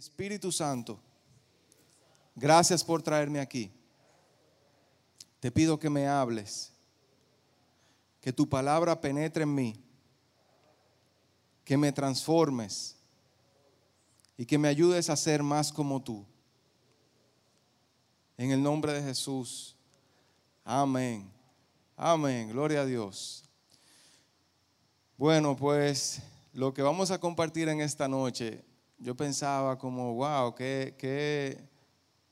Espíritu 0.00 0.50
Santo, 0.50 0.98
gracias 2.34 2.82
por 2.82 3.02
traerme 3.02 3.38
aquí. 3.38 3.70
Te 5.40 5.50
pido 5.50 5.78
que 5.78 5.90
me 5.90 6.08
hables, 6.08 6.72
que 8.18 8.32
tu 8.32 8.48
palabra 8.48 8.98
penetre 8.98 9.42
en 9.42 9.54
mí, 9.54 9.84
que 11.66 11.76
me 11.76 11.92
transformes 11.92 12.96
y 14.38 14.46
que 14.46 14.56
me 14.56 14.68
ayudes 14.68 15.10
a 15.10 15.16
ser 15.16 15.42
más 15.42 15.70
como 15.70 16.02
tú. 16.02 16.24
En 18.38 18.52
el 18.52 18.62
nombre 18.62 18.94
de 18.94 19.02
Jesús. 19.02 19.76
Amén. 20.64 21.30
Amén. 21.94 22.48
Gloria 22.48 22.80
a 22.80 22.86
Dios. 22.86 23.44
Bueno, 25.18 25.54
pues 25.54 26.22
lo 26.54 26.72
que 26.72 26.80
vamos 26.80 27.10
a 27.10 27.20
compartir 27.20 27.68
en 27.68 27.82
esta 27.82 28.08
noche, 28.08 28.64
yo 29.00 29.16
pensaba 29.16 29.78
como, 29.78 30.14
wow, 30.14 30.54
qué, 30.54 30.94
qué, 30.98 31.58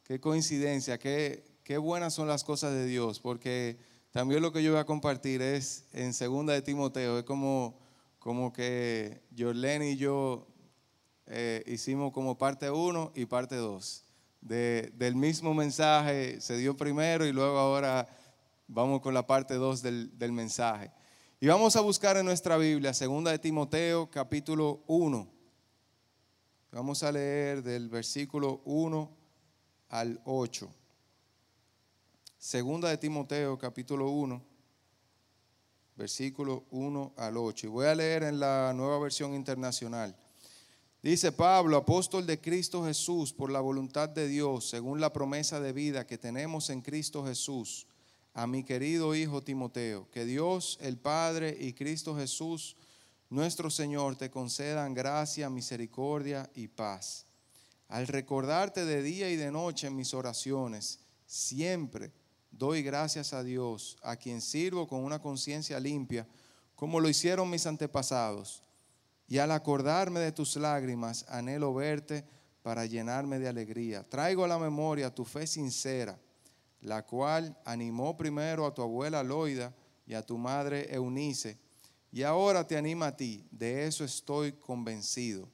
qué 0.04 0.20
coincidencia, 0.20 0.98
qué, 0.98 1.44
qué 1.64 1.78
buenas 1.78 2.14
son 2.14 2.28
las 2.28 2.44
cosas 2.44 2.72
de 2.72 2.84
Dios, 2.84 3.20
porque 3.20 3.78
también 4.10 4.42
lo 4.42 4.52
que 4.52 4.62
yo 4.62 4.72
voy 4.72 4.80
a 4.80 4.84
compartir 4.84 5.40
es 5.40 5.86
en 5.92 6.12
segunda 6.12 6.52
de 6.52 6.60
Timoteo, 6.60 7.18
es 7.18 7.24
como, 7.24 7.78
como 8.18 8.52
que 8.52 9.22
Jorlene 9.36 9.92
y 9.92 9.96
yo 9.96 10.46
eh, 11.26 11.62
hicimos 11.66 12.12
como 12.12 12.36
parte 12.36 12.70
1 12.70 13.12
y 13.14 13.24
parte 13.24 13.56
2. 13.56 14.04
De, 14.40 14.92
del 14.94 15.16
mismo 15.16 15.52
mensaje 15.52 16.40
se 16.40 16.56
dio 16.56 16.76
primero 16.76 17.26
y 17.26 17.32
luego 17.32 17.58
ahora 17.58 18.06
vamos 18.66 19.00
con 19.00 19.12
la 19.12 19.26
parte 19.26 19.54
2 19.54 19.82
del, 19.82 20.18
del, 20.18 20.32
mensaje. 20.32 20.92
Y 21.40 21.48
vamos 21.48 21.76
a 21.76 21.80
buscar 21.80 22.16
en 22.16 22.26
nuestra 22.26 22.56
Biblia, 22.56 22.94
segunda 22.94 23.30
de 23.30 23.38
Timoteo, 23.38 24.10
capítulo 24.10 24.84
1. 24.86 25.37
Vamos 26.70 27.02
a 27.02 27.10
leer 27.10 27.62
del 27.62 27.88
versículo 27.88 28.60
1 28.66 29.10
al 29.88 30.20
8. 30.26 30.70
Segunda 32.36 32.90
de 32.90 32.98
Timoteo, 32.98 33.56
capítulo 33.56 34.10
1, 34.10 34.42
versículo 35.96 36.66
1 36.70 37.14
al 37.16 37.38
8. 37.38 37.66
Y 37.66 37.70
voy 37.70 37.86
a 37.86 37.94
leer 37.94 38.24
en 38.24 38.38
la 38.38 38.74
nueva 38.76 38.98
versión 38.98 39.34
internacional. 39.34 40.14
Dice 41.02 41.32
Pablo, 41.32 41.78
apóstol 41.78 42.26
de 42.26 42.38
Cristo 42.38 42.84
Jesús, 42.84 43.32
por 43.32 43.50
la 43.50 43.60
voluntad 43.60 44.10
de 44.10 44.28
Dios, 44.28 44.68
según 44.68 45.00
la 45.00 45.10
promesa 45.10 45.60
de 45.60 45.72
vida 45.72 46.06
que 46.06 46.18
tenemos 46.18 46.68
en 46.68 46.82
Cristo 46.82 47.24
Jesús, 47.24 47.86
a 48.34 48.46
mi 48.46 48.62
querido 48.62 49.14
hijo 49.14 49.42
Timoteo, 49.42 50.06
que 50.10 50.26
Dios 50.26 50.76
el 50.82 50.98
Padre 50.98 51.56
y 51.58 51.72
Cristo 51.72 52.14
Jesús, 52.14 52.76
nuestro 53.30 53.70
Señor, 53.70 54.16
te 54.16 54.30
concedan 54.30 54.94
gracia, 54.94 55.50
misericordia 55.50 56.50
y 56.54 56.68
paz. 56.68 57.26
Al 57.88 58.06
recordarte 58.06 58.84
de 58.84 59.02
día 59.02 59.30
y 59.30 59.36
de 59.36 59.50
noche 59.50 59.86
en 59.86 59.96
mis 59.96 60.14
oraciones, 60.14 61.00
siempre 61.26 62.12
doy 62.50 62.82
gracias 62.82 63.32
a 63.32 63.42
Dios, 63.42 63.96
a 64.02 64.16
quien 64.16 64.40
sirvo 64.40 64.86
con 64.86 65.04
una 65.04 65.20
conciencia 65.20 65.80
limpia, 65.80 66.26
como 66.74 67.00
lo 67.00 67.08
hicieron 67.08 67.50
mis 67.50 67.66
antepasados 67.66 68.62
y 69.28 69.38
al 69.38 69.52
acordarme 69.52 70.20
de 70.20 70.32
tus 70.32 70.56
lágrimas, 70.56 71.26
anhelo 71.28 71.74
verte 71.74 72.24
para 72.62 72.86
llenarme 72.86 73.38
de 73.38 73.48
alegría. 73.48 74.02
Traigo 74.08 74.44
a 74.44 74.48
la 74.48 74.58
memoria 74.58 75.14
tu 75.14 75.24
fe 75.24 75.46
sincera, 75.46 76.18
la 76.80 77.04
cual 77.04 77.56
animó 77.66 78.16
primero 78.16 78.66
a 78.66 78.72
tu 78.72 78.80
abuela 78.80 79.22
Loida 79.22 79.74
y 80.06 80.14
a 80.14 80.24
tu 80.24 80.38
madre 80.38 80.92
Eunice, 80.92 81.58
y 82.10 82.22
ahora 82.22 82.66
te 82.66 82.76
anima 82.76 83.08
a 83.08 83.16
ti. 83.16 83.46
De 83.50 83.86
eso 83.86 84.04
estoy 84.04 84.52
convencido. 84.52 85.48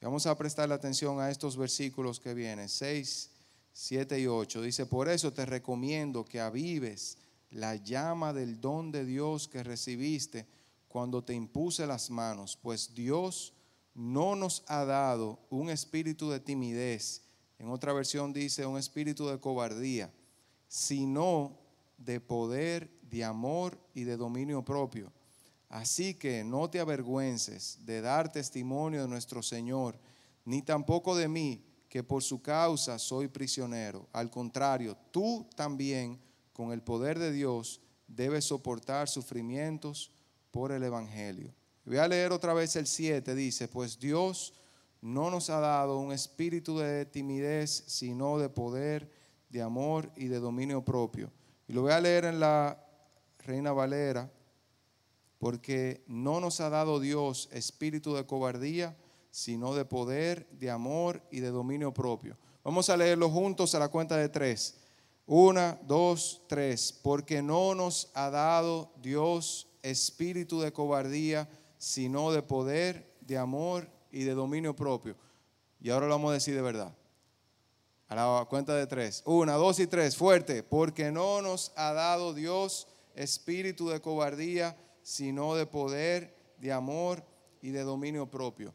Vamos 0.00 0.26
a 0.26 0.36
prestarle 0.36 0.74
atención 0.74 1.18
a 1.18 1.30
estos 1.30 1.56
versículos 1.56 2.20
que 2.20 2.34
vienen, 2.34 2.68
6, 2.68 3.30
7 3.72 4.20
y 4.20 4.26
8. 4.26 4.60
Dice, 4.60 4.84
por 4.84 5.08
eso 5.08 5.32
te 5.32 5.46
recomiendo 5.46 6.24
que 6.24 6.40
avives 6.40 7.16
la 7.50 7.76
llama 7.76 8.32
del 8.32 8.60
don 8.60 8.92
de 8.92 9.04
Dios 9.04 9.48
que 9.48 9.62
recibiste 9.62 10.46
cuando 10.88 11.24
te 11.24 11.34
impuse 11.34 11.86
las 11.86 12.10
manos, 12.10 12.58
pues 12.60 12.94
Dios 12.94 13.54
no 13.94 14.36
nos 14.36 14.62
ha 14.68 14.84
dado 14.84 15.40
un 15.50 15.70
espíritu 15.70 16.30
de 16.30 16.40
timidez, 16.40 17.22
en 17.58 17.70
otra 17.70 17.92
versión 17.92 18.32
dice 18.32 18.66
un 18.66 18.76
espíritu 18.76 19.26
de 19.28 19.40
cobardía, 19.40 20.12
sino 20.68 21.58
de 21.98 22.20
poder, 22.20 22.90
de 23.02 23.24
amor 23.24 23.78
y 23.94 24.04
de 24.04 24.16
dominio 24.16 24.64
propio. 24.64 25.12
Así 25.74 26.14
que 26.14 26.44
no 26.44 26.70
te 26.70 26.78
avergüences 26.78 27.78
de 27.84 28.00
dar 28.00 28.30
testimonio 28.30 29.02
de 29.02 29.08
nuestro 29.08 29.42
Señor, 29.42 29.98
ni 30.44 30.62
tampoco 30.62 31.16
de 31.16 31.26
mí, 31.26 31.64
que 31.88 32.04
por 32.04 32.22
su 32.22 32.40
causa 32.40 32.96
soy 32.96 33.26
prisionero. 33.26 34.06
Al 34.12 34.30
contrario, 34.30 34.96
tú 35.10 35.48
también, 35.56 36.20
con 36.52 36.70
el 36.70 36.80
poder 36.80 37.18
de 37.18 37.32
Dios, 37.32 37.80
debes 38.06 38.44
soportar 38.44 39.08
sufrimientos 39.08 40.12
por 40.52 40.70
el 40.70 40.84
Evangelio. 40.84 41.52
Voy 41.84 41.96
a 41.96 42.06
leer 42.06 42.30
otra 42.30 42.54
vez 42.54 42.76
el 42.76 42.86
7, 42.86 43.34
dice, 43.34 43.66
pues 43.66 43.98
Dios 43.98 44.54
no 45.00 45.28
nos 45.28 45.50
ha 45.50 45.58
dado 45.58 45.98
un 45.98 46.12
espíritu 46.12 46.78
de 46.78 47.04
timidez, 47.04 47.82
sino 47.88 48.38
de 48.38 48.48
poder, 48.48 49.10
de 49.48 49.60
amor 49.60 50.08
y 50.14 50.28
de 50.28 50.38
dominio 50.38 50.84
propio. 50.84 51.32
Y 51.66 51.72
lo 51.72 51.82
voy 51.82 51.90
a 51.90 52.00
leer 52.00 52.26
en 52.26 52.38
la 52.38 52.80
Reina 53.40 53.72
Valera, 53.72 54.30
porque 55.38 56.04
no 56.06 56.40
nos 56.40 56.60
ha 56.60 56.70
dado 56.70 57.00
Dios 57.00 57.48
espíritu 57.52 58.14
de 58.14 58.26
cobardía, 58.26 58.96
sino 59.30 59.74
de 59.74 59.84
poder, 59.84 60.48
de 60.50 60.70
amor 60.70 61.22
y 61.30 61.40
de 61.40 61.50
dominio 61.50 61.92
propio. 61.92 62.38
Vamos 62.62 62.88
a 62.88 62.96
leerlo 62.96 63.28
juntos 63.28 63.74
a 63.74 63.78
la 63.78 63.88
cuenta 63.88 64.16
de 64.16 64.28
tres. 64.28 64.76
Una, 65.26 65.78
dos, 65.86 66.42
tres. 66.48 66.92
Porque 66.92 67.42
no 67.42 67.74
nos 67.74 68.10
ha 68.14 68.30
dado 68.30 68.92
Dios 69.02 69.68
espíritu 69.82 70.60
de 70.60 70.72
cobardía, 70.72 71.48
sino 71.78 72.32
de 72.32 72.42
poder, 72.42 73.14
de 73.20 73.36
amor 73.36 73.90
y 74.10 74.24
de 74.24 74.34
dominio 74.34 74.74
propio. 74.74 75.16
Y 75.80 75.90
ahora 75.90 76.06
lo 76.06 76.14
vamos 76.14 76.30
a 76.30 76.34
decir 76.34 76.54
de 76.54 76.62
verdad. 76.62 76.96
A 78.08 78.14
la 78.14 78.46
cuenta 78.48 78.74
de 78.74 78.86
tres. 78.86 79.22
Una, 79.26 79.54
dos 79.54 79.80
y 79.80 79.86
tres. 79.86 80.16
Fuerte. 80.16 80.62
Porque 80.62 81.10
no 81.10 81.42
nos 81.42 81.72
ha 81.76 81.92
dado 81.92 82.32
Dios 82.32 82.86
espíritu 83.14 83.88
de 83.88 84.00
cobardía, 84.00 84.76
sino 85.04 85.54
de 85.54 85.66
poder, 85.66 86.34
de 86.58 86.72
amor 86.72 87.22
y 87.60 87.70
de 87.70 87.82
dominio 87.82 88.26
propio. 88.26 88.74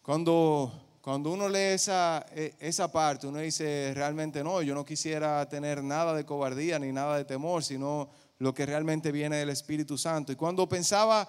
Cuando, 0.00 0.98
cuando 1.02 1.32
uno 1.32 1.48
lee 1.48 1.74
esa, 1.74 2.24
e, 2.30 2.54
esa 2.60 2.90
parte, 2.90 3.26
uno 3.26 3.40
dice, 3.40 3.92
realmente 3.94 4.42
no, 4.44 4.62
yo 4.62 4.74
no 4.74 4.84
quisiera 4.84 5.46
tener 5.48 5.82
nada 5.82 6.14
de 6.14 6.24
cobardía 6.24 6.78
ni 6.78 6.92
nada 6.92 7.18
de 7.18 7.24
temor, 7.24 7.64
sino 7.64 8.10
lo 8.38 8.54
que 8.54 8.64
realmente 8.64 9.10
viene 9.10 9.36
del 9.36 9.50
Espíritu 9.50 9.98
Santo. 9.98 10.32
Y 10.32 10.36
cuando 10.36 10.68
pensaba 10.68 11.28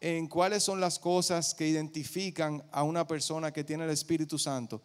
en 0.00 0.26
cuáles 0.26 0.64
son 0.64 0.80
las 0.80 0.98
cosas 0.98 1.54
que 1.54 1.68
identifican 1.68 2.62
a 2.72 2.82
una 2.82 3.06
persona 3.06 3.52
que 3.52 3.62
tiene 3.62 3.84
el 3.84 3.90
Espíritu 3.90 4.36
Santo, 4.36 4.82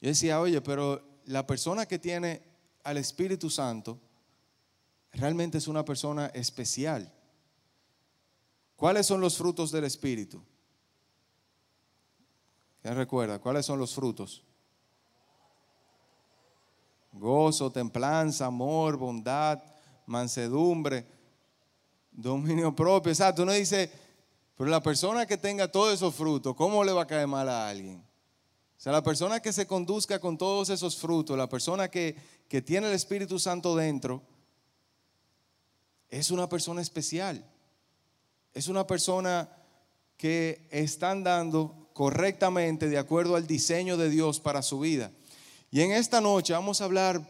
yo 0.00 0.08
decía, 0.08 0.40
oye, 0.40 0.60
pero 0.60 1.20
la 1.26 1.46
persona 1.46 1.86
que 1.86 2.00
tiene 2.00 2.42
al 2.82 2.96
Espíritu 2.96 3.48
Santo 3.48 4.00
realmente 5.16 5.58
es 5.58 5.66
una 5.66 5.84
persona 5.84 6.26
especial. 6.26 7.12
¿Cuáles 8.76 9.06
son 9.06 9.20
los 9.20 9.36
frutos 9.36 9.72
del 9.72 9.84
Espíritu? 9.84 10.42
¿Quién 12.82 12.94
recuerda? 12.94 13.38
¿Cuáles 13.38 13.66
son 13.66 13.78
los 13.78 13.94
frutos? 13.94 14.44
Gozo, 17.12 17.72
templanza, 17.72 18.46
amor, 18.46 18.96
bondad, 18.96 19.62
mansedumbre, 20.04 21.06
dominio 22.12 22.76
propio. 22.76 23.10
Exacto, 23.10 23.42
uno 23.42 23.52
dice, 23.52 23.90
pero 24.56 24.68
la 24.68 24.82
persona 24.82 25.26
que 25.26 25.38
tenga 25.38 25.72
todos 25.72 25.94
esos 25.94 26.14
frutos, 26.14 26.54
¿cómo 26.54 26.84
le 26.84 26.92
va 26.92 27.02
a 27.02 27.06
caer 27.06 27.26
mal 27.26 27.48
a 27.48 27.68
alguien? 27.68 27.98
O 27.98 28.80
sea, 28.80 28.92
la 28.92 29.02
persona 29.02 29.40
que 29.40 29.54
se 29.54 29.66
conduzca 29.66 30.20
con 30.20 30.36
todos 30.36 30.68
esos 30.68 30.98
frutos, 30.98 31.36
la 31.38 31.48
persona 31.48 31.88
que, 31.88 32.14
que 32.46 32.60
tiene 32.60 32.88
el 32.88 32.92
Espíritu 32.92 33.38
Santo 33.38 33.74
dentro, 33.74 34.22
es 36.10 36.30
una 36.30 36.48
persona 36.48 36.80
especial. 36.80 37.44
Es 38.54 38.68
una 38.68 38.86
persona 38.86 39.48
que 40.16 40.66
está 40.70 41.10
andando 41.10 41.90
correctamente 41.92 42.88
de 42.88 42.98
acuerdo 42.98 43.36
al 43.36 43.46
diseño 43.46 43.96
de 43.96 44.10
Dios 44.10 44.40
para 44.40 44.62
su 44.62 44.80
vida. 44.80 45.10
Y 45.70 45.80
en 45.80 45.92
esta 45.92 46.20
noche 46.20 46.52
vamos 46.52 46.80
a 46.80 46.84
hablar 46.84 47.28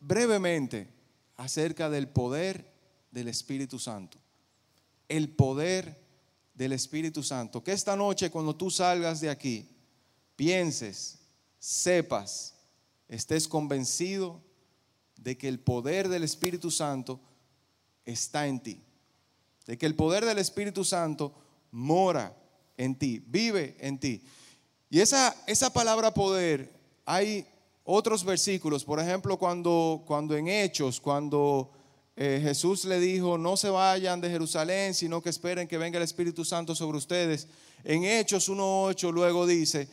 brevemente 0.00 0.88
acerca 1.36 1.88
del 1.88 2.08
poder 2.08 2.72
del 3.10 3.28
Espíritu 3.28 3.78
Santo. 3.78 4.18
El 5.08 5.30
poder 5.30 6.04
del 6.54 6.72
Espíritu 6.72 7.22
Santo. 7.22 7.62
Que 7.62 7.72
esta 7.72 7.96
noche 7.96 8.30
cuando 8.30 8.56
tú 8.56 8.70
salgas 8.70 9.20
de 9.20 9.30
aquí, 9.30 9.68
pienses, 10.34 11.18
sepas, 11.58 12.54
estés 13.08 13.46
convencido 13.48 14.42
de 15.16 15.38
que 15.38 15.48
el 15.48 15.60
poder 15.60 16.08
del 16.08 16.24
Espíritu 16.24 16.70
Santo 16.70 17.20
está 18.06 18.46
en 18.46 18.60
ti. 18.60 18.80
De 19.66 19.76
que 19.76 19.84
el 19.84 19.94
poder 19.94 20.24
del 20.24 20.38
Espíritu 20.38 20.84
Santo 20.84 21.34
mora 21.72 22.34
en 22.76 22.94
ti, 22.94 23.22
vive 23.26 23.76
en 23.80 23.98
ti. 23.98 24.22
Y 24.88 25.00
esa, 25.00 25.36
esa 25.46 25.72
palabra 25.72 26.14
poder, 26.14 26.72
hay 27.04 27.46
otros 27.84 28.24
versículos, 28.24 28.84
por 28.84 29.00
ejemplo, 29.00 29.36
cuando, 29.36 30.02
cuando 30.06 30.36
en 30.36 30.48
Hechos, 30.48 31.00
cuando 31.00 31.70
eh, 32.16 32.40
Jesús 32.42 32.84
le 32.84 32.98
dijo, 32.98 33.36
no 33.36 33.56
se 33.56 33.68
vayan 33.68 34.20
de 34.20 34.30
Jerusalén, 34.30 34.94
sino 34.94 35.20
que 35.20 35.30
esperen 35.30 35.68
que 35.68 35.78
venga 35.78 35.98
el 35.98 36.04
Espíritu 36.04 36.44
Santo 36.44 36.74
sobre 36.74 36.98
ustedes. 36.98 37.48
En 37.84 38.04
Hechos 38.04 38.48
1.8 38.48 39.12
luego 39.12 39.46
dice, 39.46 39.88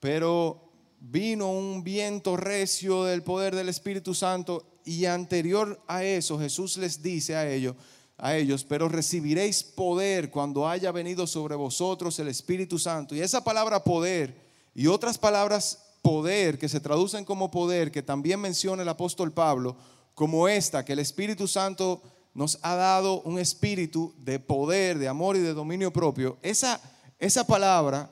pero 0.00 0.70
vino 0.98 1.50
un 1.50 1.84
viento 1.84 2.36
recio 2.36 3.04
del 3.04 3.22
poder 3.22 3.54
del 3.54 3.68
Espíritu 3.68 4.14
Santo 4.14 4.64
y 4.86 5.04
anterior 5.04 5.82
a 5.86 6.04
eso 6.04 6.38
Jesús 6.38 6.78
les 6.78 7.02
dice 7.02 7.36
a 7.36 7.50
ellos, 7.50 7.74
a 8.16 8.36
ellos, 8.36 8.64
pero 8.64 8.88
recibiréis 8.88 9.62
poder 9.62 10.30
cuando 10.30 10.66
haya 10.66 10.90
venido 10.92 11.26
sobre 11.26 11.54
vosotros 11.56 12.18
el 12.18 12.28
Espíritu 12.28 12.78
Santo. 12.78 13.14
Y 13.14 13.20
esa 13.20 13.44
palabra 13.44 13.84
poder 13.84 14.40
y 14.74 14.86
otras 14.86 15.18
palabras 15.18 15.82
poder 16.00 16.56
que 16.56 16.68
se 16.68 16.80
traducen 16.80 17.24
como 17.24 17.50
poder, 17.50 17.90
que 17.90 18.02
también 18.02 18.40
menciona 18.40 18.82
el 18.82 18.88
apóstol 18.88 19.32
Pablo, 19.32 19.76
como 20.14 20.48
esta, 20.48 20.84
que 20.84 20.94
el 20.94 21.00
Espíritu 21.00 21.48
Santo 21.48 22.00
nos 22.32 22.58
ha 22.62 22.76
dado 22.76 23.22
un 23.22 23.38
espíritu 23.38 24.14
de 24.18 24.38
poder, 24.38 24.98
de 24.98 25.08
amor 25.08 25.36
y 25.36 25.40
de 25.40 25.52
dominio 25.52 25.92
propio. 25.92 26.36
Esa, 26.42 26.80
esa 27.18 27.46
palabra 27.46 28.10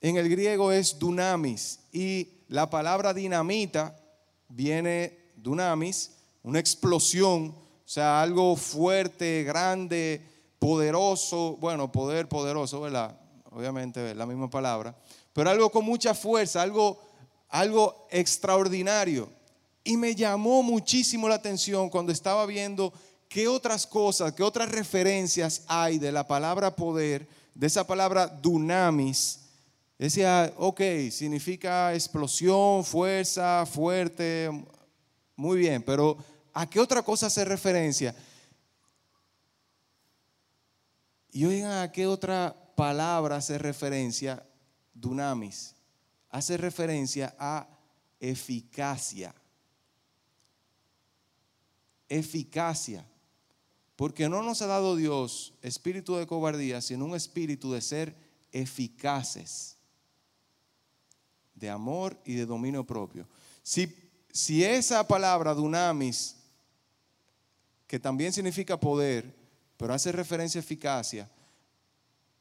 en 0.00 0.16
el 0.16 0.28
griego 0.28 0.72
es 0.72 0.98
dunamis 0.98 1.80
y 1.92 2.28
la 2.48 2.70
palabra 2.70 3.12
dinamita 3.12 3.96
viene 4.48 5.18
dunamis, 5.36 6.12
una 6.44 6.60
explosión, 6.60 7.48
o 7.48 7.88
sea, 7.88 8.22
algo 8.22 8.54
fuerte, 8.54 9.42
grande, 9.42 10.22
poderoso, 10.60 11.56
bueno, 11.60 11.90
poder 11.90 12.28
poderoso. 12.28 12.80
Obviamente 13.50 14.14
la 14.14 14.26
misma 14.26 14.48
palabra, 14.48 14.96
pero 15.32 15.50
algo 15.50 15.70
con 15.70 15.84
mucha 15.84 16.14
fuerza, 16.14 16.62
algo, 16.62 17.00
algo 17.48 18.06
extraordinario. 18.10 19.28
Y 19.82 19.96
me 19.96 20.14
llamó 20.14 20.62
muchísimo 20.62 21.28
la 21.28 21.34
atención 21.34 21.90
cuando 21.90 22.12
estaba 22.12 22.46
viendo 22.46 22.92
qué 23.28 23.48
otras 23.48 23.86
cosas, 23.86 24.32
qué 24.32 24.42
otras 24.42 24.70
referencias 24.70 25.62
hay 25.66 25.98
de 25.98 26.12
la 26.12 26.26
palabra 26.26 26.76
poder, 26.76 27.28
de 27.54 27.66
esa 27.66 27.86
palabra 27.86 28.28
dunamis, 28.28 29.40
Decía, 29.98 30.52
ok, 30.56 30.80
significa 31.10 31.94
explosión, 31.94 32.84
fuerza, 32.84 33.64
fuerte, 33.64 34.50
muy 35.36 35.58
bien, 35.58 35.82
pero 35.82 36.16
¿a 36.54 36.66
qué 36.70 36.80
otra 36.80 37.02
cosa 37.02 37.26
hace 37.26 37.44
referencia? 37.44 38.14
Y 41.30 41.44
oigan, 41.44 41.82
¿a 41.82 41.90
qué 41.90 42.06
otra 42.06 42.54
palabra 42.76 43.36
hace 43.36 43.58
referencia 43.58 44.46
dunamis? 44.94 45.74
Hace 46.30 46.56
referencia 46.56 47.34
a 47.38 47.68
eficacia. 48.20 49.34
Eficacia. 52.08 53.04
Porque 53.96 54.28
no 54.28 54.42
nos 54.42 54.62
ha 54.62 54.66
dado 54.66 54.96
Dios 54.96 55.54
espíritu 55.60 56.16
de 56.16 56.26
cobardía, 56.26 56.80
sino 56.80 57.04
un 57.04 57.16
espíritu 57.16 57.72
de 57.72 57.80
ser 57.80 58.16
eficaces 58.52 59.76
de 61.54 61.70
amor 61.70 62.20
y 62.24 62.34
de 62.34 62.46
dominio 62.46 62.84
propio. 62.84 63.26
Si, 63.62 63.92
si 64.30 64.64
esa 64.64 65.06
palabra 65.06 65.54
dunamis, 65.54 66.36
que 67.86 67.98
también 67.98 68.32
significa 68.32 68.78
poder, 68.78 69.34
pero 69.76 69.94
hace 69.94 70.12
referencia 70.12 70.58
a 70.58 70.64
eficacia, 70.64 71.30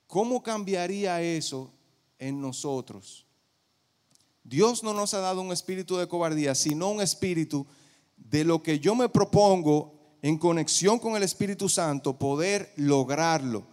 ¿cómo 0.07 0.41
cambiaría 0.41 1.21
eso 1.21 1.71
en 2.17 2.41
nosotros? 2.41 3.25
Dios 4.43 4.83
no 4.83 4.93
nos 4.93 5.13
ha 5.13 5.19
dado 5.19 5.41
un 5.41 5.51
espíritu 5.51 5.97
de 5.97 6.07
cobardía, 6.07 6.53
sino 6.53 6.89
un 6.89 7.01
espíritu 7.01 7.65
de 8.17 8.43
lo 8.43 8.61
que 8.61 8.79
yo 8.79 8.95
me 8.95 9.09
propongo 9.09 9.93
en 10.21 10.37
conexión 10.37 10.99
con 10.99 11.15
el 11.15 11.23
Espíritu 11.23 11.67
Santo, 11.67 12.17
poder 12.17 12.71
lograrlo. 12.77 13.65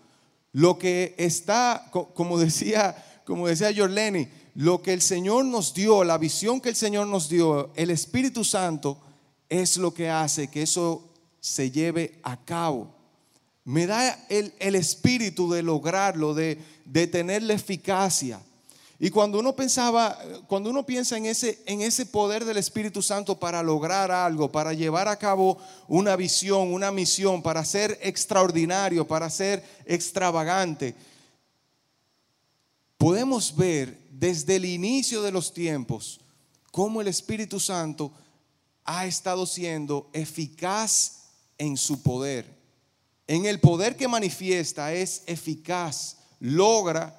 Lo 0.52 0.78
que 0.78 1.14
está, 1.16 1.88
como 1.92 2.38
decía, 2.38 3.22
como 3.24 3.46
decía 3.46 3.72
Jorleni, 3.74 4.28
lo 4.56 4.82
que 4.82 4.92
el 4.92 5.00
Señor 5.00 5.44
nos 5.44 5.72
dio, 5.74 6.02
la 6.02 6.18
visión 6.18 6.60
que 6.60 6.70
el 6.70 6.76
Señor 6.76 7.06
nos 7.06 7.28
dio, 7.28 7.70
el 7.76 7.90
Espíritu 7.90 8.44
Santo 8.44 8.98
es 9.48 9.76
lo 9.76 9.94
que 9.94 10.10
hace 10.10 10.48
que 10.48 10.62
eso 10.62 11.09
se 11.40 11.70
lleve 11.70 12.18
a 12.22 12.36
cabo. 12.36 12.94
Me 13.64 13.86
da 13.86 14.26
el, 14.28 14.74
espíritu 14.74 15.50
de 15.50 15.62
lograrlo, 15.62 16.34
de, 16.34 16.58
de 16.84 17.06
tener 17.06 17.42
la 17.42 17.54
eficacia. 17.54 18.40
Y 19.02 19.08
cuando 19.08 19.38
uno 19.38 19.56
pensaba, 19.56 20.18
cuando 20.46 20.68
uno 20.68 20.84
piensa 20.84 21.16
en 21.16 21.24
ese, 21.24 21.62
en 21.64 21.80
ese 21.80 22.04
poder 22.04 22.44
del 22.44 22.58
Espíritu 22.58 23.00
Santo 23.00 23.40
para 23.40 23.62
lograr 23.62 24.10
algo, 24.10 24.52
para 24.52 24.74
llevar 24.74 25.08
a 25.08 25.16
cabo 25.16 25.56
una 25.88 26.16
visión, 26.16 26.70
una 26.70 26.90
misión, 26.90 27.42
para 27.42 27.64
ser 27.64 27.98
extraordinario, 28.02 29.06
para 29.06 29.30
ser 29.30 29.64
extravagante, 29.86 30.94
podemos 32.98 33.56
ver 33.56 33.98
desde 34.10 34.56
el 34.56 34.66
inicio 34.66 35.22
de 35.22 35.32
los 35.32 35.54
tiempos 35.54 36.20
cómo 36.70 37.00
el 37.00 37.08
Espíritu 37.08 37.58
Santo 37.58 38.12
ha 38.84 39.06
estado 39.06 39.46
siendo 39.46 40.10
eficaz 40.12 41.19
en 41.60 41.76
su 41.76 42.02
poder. 42.02 42.58
En 43.28 43.46
el 43.46 43.60
poder 43.60 43.96
que 43.96 44.08
manifiesta 44.08 44.92
es 44.92 45.22
eficaz, 45.26 46.16
logra 46.40 47.16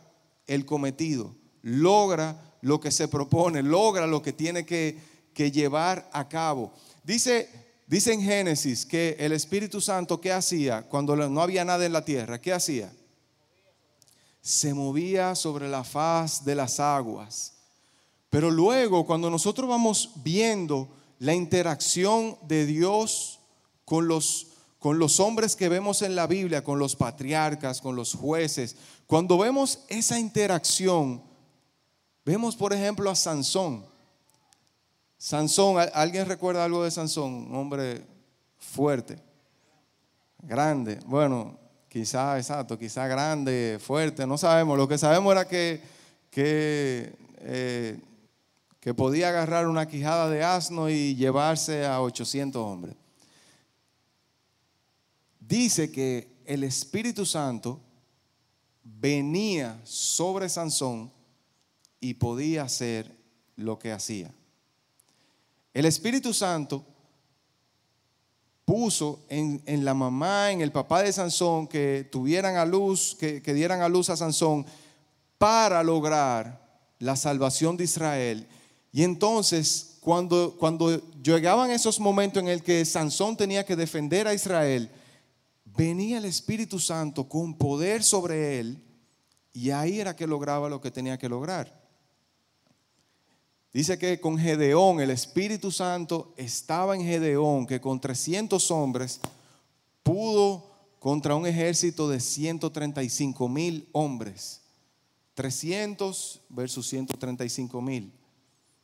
el 0.48 0.66
cometido, 0.66 1.34
logra 1.62 2.58
lo 2.62 2.82
que 2.82 2.92
se 2.92 3.08
propone, 3.08 3.64
logra 3.64 4.06
lo 4.08 4.22
que 4.22 4.34
tiene 4.34 4.66
que, 4.66 5.10
llevar 5.34 6.10
a 6.12 6.28
cabo. 6.28 6.74
Dice, 7.04 7.50
dice 7.88 8.14
en 8.14 8.22
Génesis 8.22 8.86
que 8.86 9.16
el 9.18 9.32
Espíritu 9.32 9.80
Santo, 9.80 10.20
¿qué 10.20 10.32
hacía 10.32 10.84
cuando 10.84 11.16
no 11.16 11.42
había 11.42 11.64
nada 11.64 11.86
en 11.86 11.94
la 11.94 12.04
tierra? 12.04 12.42
¿Qué 12.42 12.52
hacía? 12.52 12.92
se 14.42 14.74
movía 14.74 15.36
sobre 15.36 15.70
la 15.70 15.84
faz 15.84 16.44
de 16.44 16.56
las 16.56 16.80
aguas. 16.80 17.54
Pero 18.30 18.50
luego, 18.50 19.06
cuando 19.06 19.30
nosotros 19.30 19.70
vamos 19.70 20.12
viendo 20.16 20.88
la 21.20 21.36
interacción 21.36 22.38
de 22.48 22.66
Dios 22.66 23.31
con 23.92 24.08
los, 24.08 24.48
con 24.80 25.00
los 25.00 25.20
hombres 25.20 25.58
que 25.58 25.68
vemos 25.68 26.02
en 26.02 26.16
la 26.16 26.26
Biblia, 26.26 26.64
con 26.64 26.80
los 26.80 26.96
patriarcas, 26.96 27.82
con 27.82 27.94
los 27.94 28.14
jueces, 28.14 28.78
cuando 29.06 29.38
vemos 29.38 29.80
esa 29.90 30.18
interacción, 30.18 31.22
vemos 32.24 32.56
por 32.56 32.72
ejemplo 32.72 33.10
a 33.10 33.16
Sansón. 33.16 33.86
Sansón, 35.18 35.76
¿alguien 35.94 36.26
recuerda 36.26 36.64
algo 36.64 36.86
de 36.86 36.92
Sansón? 36.92 37.34
Un 37.50 37.54
hombre 37.54 38.06
fuerte, 38.60 39.20
grande. 40.42 40.98
Bueno, 41.06 41.60
quizá, 41.90 42.38
exacto, 42.38 42.80
quizá 42.80 43.08
grande, 43.08 43.78
fuerte, 43.78 44.26
no 44.26 44.38
sabemos. 44.38 44.78
Lo 44.78 44.88
que 44.88 44.98
sabemos 44.98 45.34
era 45.34 45.46
que, 45.46 45.82
que, 46.30 47.14
eh, 47.42 48.00
podía 48.96 49.28
agarrar 49.28 49.68
una 49.68 49.86
quijada 49.86 50.30
de 50.30 50.46
asno 50.46 50.90
y 50.90 51.14
llevarse 51.14 51.86
a 51.86 52.00
800 52.00 52.62
hombres. 52.62 53.01
Dice 55.52 55.92
que 55.92 56.30
el 56.46 56.64
Espíritu 56.64 57.26
Santo 57.26 57.82
venía 58.86 59.82
sobre 59.84 60.48
Sansón 60.48 61.12
y 62.00 62.14
podía 62.14 62.64
hacer 62.64 63.14
lo 63.58 63.78
que 63.78 63.92
hacía. 63.92 64.34
El 65.74 65.84
Espíritu 65.84 66.34
Santo 66.34 66.86
puso 68.64 69.26
en, 69.28 69.84
la 69.84 69.94
mamá, 69.94 70.52
en 70.52 70.62
el 70.62 70.72
papá 70.72 71.04
de 71.04 71.12
Sansón, 71.12 71.68
que 71.68 72.08
tuvieran 72.10 72.56
a 72.56 72.64
luz, 72.64 73.18
que, 73.20 73.42
que 73.42 73.54
dieran 73.54 73.82
a 73.82 73.90
luz 73.90 74.10
a 74.10 74.16
Sansón, 74.16 74.66
para 75.38 75.84
lograr 75.84 76.66
la 76.98 77.18
salvación 77.18 77.76
de 77.76 77.84
Israel. 77.84 78.48
Y 78.94 79.04
entonces, 79.04 79.98
cuando, 80.00 80.56
cuando 80.58 81.12
llegaban 81.22 81.72
esos 81.72 82.00
momentos 82.00 82.42
en 82.42 82.48
el 82.48 82.64
que 82.64 82.86
Sansón 82.86 83.36
tenía 83.36 83.66
que 83.66 83.76
defender 83.76 84.30
a 84.30 84.34
Israel, 84.34 84.90
venía 85.76 86.18
el 86.18 86.26
Espíritu 86.26 86.80
Santo 86.80 87.28
con 87.28 87.58
poder 87.58 88.04
sobre 88.04 88.60
él 88.60 88.84
Y 89.54 89.72
ahí 89.72 90.00
era 90.00 90.16
que 90.16 90.28
lograba 90.28 90.70
lo 90.70 90.80
que 90.80 90.92
tenía 90.92 91.18
que 91.18 91.30
lograr. 91.30 91.82
Dice 93.74 93.98
que 93.98 94.20
con 94.20 94.38
Gedeón, 94.38 95.00
el 95.00 95.12
Espíritu 95.12 95.72
Santo 95.72 96.34
estaba 96.36 96.96
en 96.96 97.04
Gedeón, 97.04 97.66
que 97.66 97.80
con 97.80 98.02
300 98.02 98.70
hombres 98.72 99.22
pudo 100.04 100.70
contra 101.00 101.36
un 101.36 101.48
ejército 101.48 102.10
de 102.10 102.20
135 102.20 103.48
mil 103.48 103.88
hombres. 103.94 104.62
300 105.36 106.42
versus 106.50 106.88
135 106.90 107.82
mil. 107.82 108.14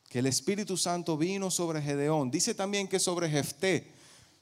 Que 0.10 0.20
el 0.20 0.25
Espíritu 0.25 0.77
Santo 0.77 1.17
vino 1.17 1.51
sobre 1.51 1.82
Gedeón. 1.82 2.32
Dice 2.32 2.56
también 2.56 2.88
que 2.88 3.00
sobre 3.00 3.29
Jefté, 3.29 3.91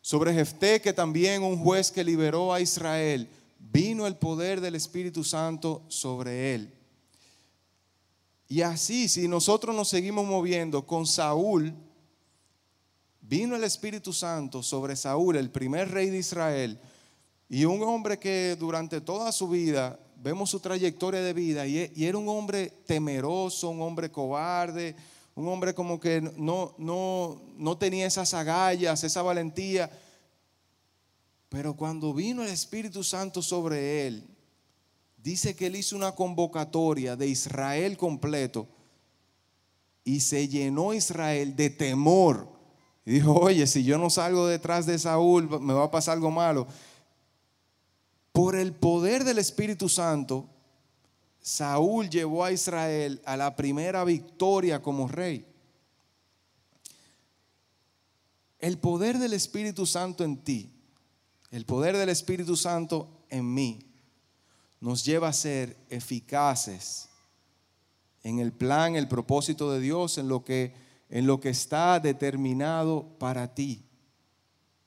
sobre 0.05 0.35
Jefté 0.35 0.79
que 0.79 0.93
también 0.93 1.41
un 1.41 1.57
juez 1.57 1.89
que 1.89 2.03
liberó 2.03 2.53
a 2.53 2.62
Israel, 2.62 3.27
vino 3.57 4.05
el 4.05 4.15
poder 4.15 4.62
del 4.62 4.75
Espíritu 4.75 5.24
Santo 5.24 5.81
sobre 5.88 6.53
él. 6.53 6.71
Y 8.47 8.62
así, 8.62 9.09
si 9.09 9.27
nosotros 9.27 9.75
nos 9.75 9.89
seguimos 9.89 10.24
moviendo 10.27 10.85
con 10.85 11.07
Saúl, 11.07 11.74
vino 13.19 13.55
el 13.55 13.63
Espíritu 13.63 14.13
Santo 14.13 14.62
sobre 14.62 14.95
Saúl, 14.95 15.38
el 15.38 15.50
primer 15.50 15.89
rey 15.89 16.12
de 16.12 16.19
Israel, 16.19 16.79
y 17.50 17.65
un 17.65 17.81
hombre 17.81 18.19
que 18.19 18.55
durante 18.59 19.01
toda 19.01 19.31
su 19.31 19.50
vida, 19.50 20.00
vemos 20.17 20.51
su 20.51 20.59
trayectoria 20.59 21.21
de 21.21 21.33
vida, 21.33 21.65
y, 21.65 21.91
era 22.05 22.19
un 22.19 22.29
hombre 22.29 22.71
temeroso, 22.85 23.69
un 23.69 23.81
hombre 23.81 24.12
cobarde, 24.12 24.95
un 25.36 25.50
hombre 25.50 25.75
como 25.75 26.00
que 26.00 26.22
no, 26.22 26.74
no, 26.77 27.42
no 27.58 27.77
tenía 27.77 28.08
esas 28.08 28.34
agallas, 28.34 29.04
esa 29.04 29.22
valentía. 29.22 29.92
Pero 31.50 31.75
cuando 31.75 32.13
vino 32.13 32.42
el 32.42 32.50
Espíritu 32.50 33.04
Santo 33.04 33.42
sobre 33.42 34.08
él, 34.08 34.25
dice 35.18 35.56
que 35.56 35.68
él 35.68 35.75
hizo 35.75 35.96
una 35.98 36.13
convocatoria 36.13 37.18
de 37.18 37.27
Israel 37.27 37.98
completo 37.98 38.68
y 40.06 40.22
se 40.22 40.48
llenó 40.48 40.94
Israel 40.94 41.56
de 41.56 41.70
temor. 41.70 42.48
Y 43.06 43.15
dijo, 43.15 43.34
oye, 43.34 43.68
si 43.68 43.84
yo 43.84 43.98
no 43.98 44.10
salgo 44.10 44.48
detrás 44.48 44.86
de 44.86 44.98
Saúl, 44.98 45.50
me 45.60 45.74
va 45.74 45.86
a 45.86 45.92
pasar 45.92 46.13
algo 46.13 46.32
malo. 46.32 46.65
Por 48.32 48.56
el 48.56 48.74
poder 48.74 49.25
del 49.25 49.39
Espíritu 49.39 49.89
Santo, 49.89 50.50
Saúl 51.45 52.09
llevó 52.09 52.43
a 52.43 52.51
Israel 52.51 53.21
a 53.23 53.37
la 53.37 53.55
primera 53.55 54.03
victoria 54.03 54.81
como 54.81 55.07
rey. 55.07 55.45
El 58.57 58.79
poder 58.79 59.19
del 59.19 59.33
Espíritu 59.33 59.85
Santo 59.85 60.23
en 60.23 60.37
ti, 60.37 60.71
el 61.51 61.67
poder 61.67 61.97
del 61.97 62.09
Espíritu 62.09 62.55
Santo 62.55 63.27
en 63.29 63.53
mí, 63.53 63.77
nos 64.81 65.05
lleva 65.05 65.27
a 65.27 65.33
ser 65.33 65.77
eficaces 65.91 67.09
en 68.23 68.39
el 68.39 68.51
plan, 68.51 68.95
el 68.95 69.07
propósito 69.07 69.71
de 69.71 69.79
Dios, 69.79 70.17
en 70.17 70.27
lo 70.27 70.43
que, 70.43 70.73
en 71.11 71.27
lo 71.27 71.39
que 71.39 71.49
está 71.49 71.99
determinado 71.99 73.07
para 73.19 73.53
ti, 73.53 73.85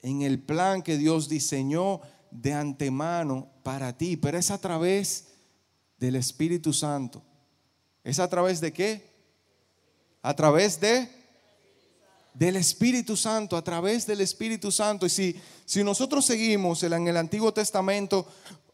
en 0.02 0.22
el 0.22 0.40
plan 0.40 0.82
que 0.82 0.98
Dios 0.98 1.28
diseñó 1.28 2.00
de 2.32 2.52
antemano 2.52 3.46
para 3.62 3.96
ti, 3.96 4.16
pero 4.16 4.38
es 4.38 4.50
a 4.50 4.60
través 4.60 5.27
del 5.98 6.16
Espíritu 6.16 6.72
Santo. 6.72 7.22
¿Es 8.04 8.18
a 8.18 8.28
través 8.28 8.60
de 8.60 8.72
qué? 8.72 9.10
A 10.22 10.34
través 10.34 10.80
de 10.80 11.16
del 12.34 12.54
Espíritu 12.54 13.16
Santo, 13.16 13.56
a 13.56 13.64
través 13.64 14.06
del 14.06 14.20
Espíritu 14.20 14.70
Santo. 14.70 15.06
Y 15.06 15.10
si, 15.10 15.34
si 15.64 15.82
nosotros 15.82 16.24
seguimos 16.24 16.84
en 16.84 17.08
el 17.08 17.16
Antiguo 17.16 17.52
Testamento, 17.52 18.26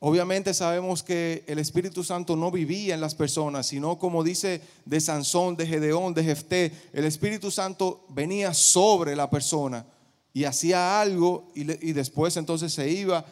Obviamente 0.06 0.52
sabemos 0.52 1.02
que 1.02 1.44
el 1.46 1.58
Espíritu 1.58 2.04
Santo 2.04 2.36
no 2.36 2.50
vivía 2.50 2.92
en 2.92 3.00
las 3.00 3.14
personas, 3.14 3.68
sino 3.68 3.98
como 3.98 4.22
dice 4.22 4.60
de 4.84 5.00
Sansón, 5.00 5.56
de 5.56 5.66
Gedeón, 5.66 6.12
de 6.12 6.22
Jefté, 6.22 6.72
el 6.92 7.06
Espíritu 7.06 7.50
Santo 7.50 8.04
venía 8.10 8.52
sobre 8.52 9.16
la 9.16 9.30
persona 9.30 9.86
y 10.34 10.44
hacía 10.44 11.00
algo 11.00 11.50
y, 11.54 11.64
después 11.94 12.36
entonces 12.36 12.74
se 12.74 12.90
iba. 12.90 13.24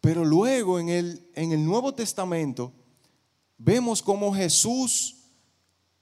Pero 0.00 0.24
luego 0.24 0.78
en 0.78 0.88
el, 0.88 1.30
en 1.34 1.52
el 1.52 1.62
Nuevo 1.62 1.92
Testamento 1.92 2.72
vemos 3.64 4.02
como 4.02 4.34
Jesús 4.34 5.16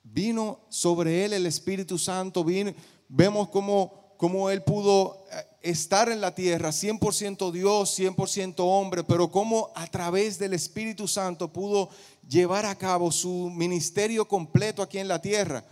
vino 0.03 0.59
sobre 0.69 1.25
él 1.25 1.33
el 1.33 1.47
Espíritu 1.47 1.97
Santo, 1.97 2.43
vino, 2.43 2.75
vemos 3.09 3.49
como, 3.51 4.15
como 4.17 4.51
él 4.51 4.65
pudo 4.65 5.25
eh, 5.31 5.47
estar 5.63 6.09
en 6.09 6.21
la 6.21 6.35
tierra, 6.35 6.71
100% 6.71 7.53
Dios, 7.53 7.97
100% 7.99 8.57
hombre, 8.59 9.05
pero 9.05 9.31
cómo 9.31 9.71
a 9.77 9.87
través 9.87 10.41
del 10.41 10.55
Espíritu 10.55 11.07
Santo 11.07 11.53
pudo 11.53 11.89
llevar 12.29 12.67
a 12.67 12.77
cabo 12.77 13.13
su 13.13 13.49
ministerio 13.55 14.27
completo 14.27 14.83
aquí 14.83 14.99
en 14.99 15.09
la 15.09 15.23
tierra. 15.23 15.65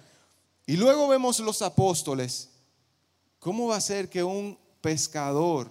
Y 0.66 0.76
luego 0.76 1.08
vemos 1.08 1.40
los 1.40 1.60
apóstoles. 1.60 2.50
¿Cómo 3.40 3.66
va 3.66 3.76
a 3.76 3.80
ser 3.80 4.08
que 4.08 4.22
un 4.22 4.56
pescador 4.80 5.68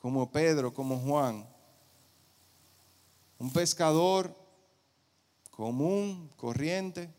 como 0.00 0.32
Pedro, 0.32 0.72
como 0.72 0.98
Juan, 0.98 1.46
un 3.38 3.52
pescador 3.52 4.34
común, 5.60 6.30
corriente, 6.38 7.12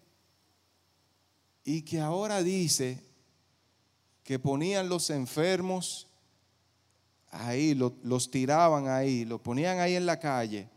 y 1.63 1.83
que 1.83 1.99
ahora 1.99 2.41
dice, 2.41 3.05
que 4.23 4.39
ponían 4.39 4.89
los 4.89 5.11
enfermos 5.11 6.07
ahí, 7.29 7.75
los 7.75 8.31
tiraban 8.31 8.87
ahí, 8.87 9.25
los 9.25 9.41
ponían 9.41 9.79
ahí 9.79 9.93
en 9.93 10.07
la 10.07 10.19
calle, 10.19 10.67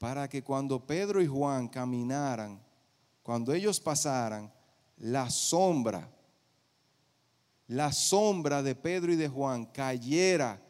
para 0.00 0.28
que 0.28 0.42
cuando 0.42 0.84
Pedro 0.84 1.22
y 1.22 1.28
Juan 1.28 1.68
caminaran, 1.68 2.60
cuando 3.22 3.54
ellos 3.54 3.78
pasaran, 3.78 4.52
la 4.96 5.30
sombra, 5.30 6.10
la 7.68 7.92
sombra 7.92 8.64
de 8.64 8.74
Pedro 8.74 9.12
y 9.12 9.16
de 9.16 9.28
Juan 9.28 9.64
cayera 9.66 10.60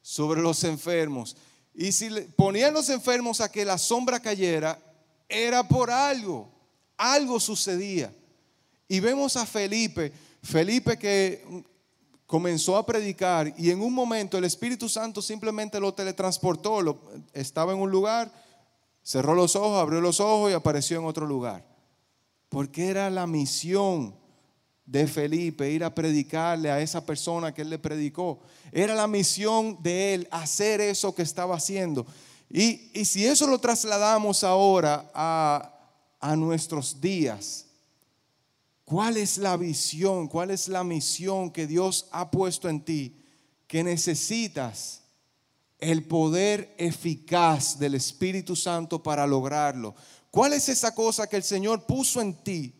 sobre 0.00 0.40
los 0.40 0.64
enfermos. 0.64 1.36
Y 1.74 1.92
si 1.92 2.08
ponían 2.34 2.72
los 2.72 2.88
enfermos 2.88 3.42
a 3.42 3.52
que 3.52 3.66
la 3.66 3.76
sombra 3.76 4.20
cayera, 4.20 4.86
era 5.30 5.66
por 5.66 5.90
algo, 5.90 6.50
algo 6.96 7.40
sucedía. 7.40 8.12
Y 8.88 9.00
vemos 9.00 9.36
a 9.36 9.46
Felipe, 9.46 10.12
Felipe 10.42 10.98
que 10.98 11.44
comenzó 12.26 12.76
a 12.76 12.86
predicar 12.86 13.52
y 13.56 13.70
en 13.70 13.80
un 13.80 13.92
momento 13.92 14.38
el 14.38 14.44
Espíritu 14.44 14.88
Santo 14.88 15.22
simplemente 15.22 15.80
lo 15.80 15.94
teletransportó, 15.94 17.00
estaba 17.32 17.72
en 17.72 17.78
un 17.78 17.90
lugar, 17.90 18.30
cerró 19.02 19.34
los 19.34 19.56
ojos, 19.56 19.80
abrió 19.80 20.00
los 20.00 20.20
ojos 20.20 20.50
y 20.50 20.54
apareció 20.54 20.98
en 20.98 21.06
otro 21.06 21.26
lugar. 21.26 21.64
Porque 22.48 22.88
era 22.88 23.10
la 23.10 23.26
misión 23.26 24.14
de 24.90 25.06
Felipe 25.06 25.70
ir 25.70 25.84
a 25.84 25.94
predicarle 25.94 26.68
a 26.68 26.80
esa 26.80 27.06
persona 27.06 27.54
que 27.54 27.62
él 27.62 27.70
le 27.70 27.78
predicó. 27.78 28.40
Era 28.72 28.94
la 28.94 29.06
misión 29.06 29.80
de 29.82 30.14
él 30.14 30.28
hacer 30.32 30.80
eso 30.80 31.14
que 31.14 31.22
estaba 31.22 31.54
haciendo. 31.54 32.06
Y, 32.50 33.04
si 33.04 33.24
eso 33.24 33.46
lo 33.46 33.58
trasladamos 33.58 34.42
ahora 34.44 35.10
a, 35.14 36.36
nuestros 36.36 37.00
días, 37.00 37.66
¿Cuál 38.84 39.18
es 39.18 39.38
la 39.38 39.56
visión? 39.56 40.26
¿Cuál 40.26 40.50
es 40.50 40.66
la 40.66 40.82
misión 40.82 41.52
que 41.52 41.68
Dios 41.68 42.08
ha 42.10 42.28
puesto 42.28 42.68
en 42.68 42.80
ti? 42.80 43.22
Que 43.68 43.84
necesitas 43.84 45.02
el 45.78 46.02
poder 46.08 46.74
eficaz 46.76 47.78
del 47.78 47.94
Espíritu 47.94 48.56
Santo 48.56 49.00
para 49.00 49.28
lograrlo. 49.28 49.94
¿Cuál 50.32 50.54
es 50.54 50.68
esa 50.68 50.92
cosa 50.92 51.28
que 51.28 51.36
el 51.36 51.44
Señor 51.44 51.86
puso 51.86 52.20
en 52.20 52.34
ti 52.42 52.74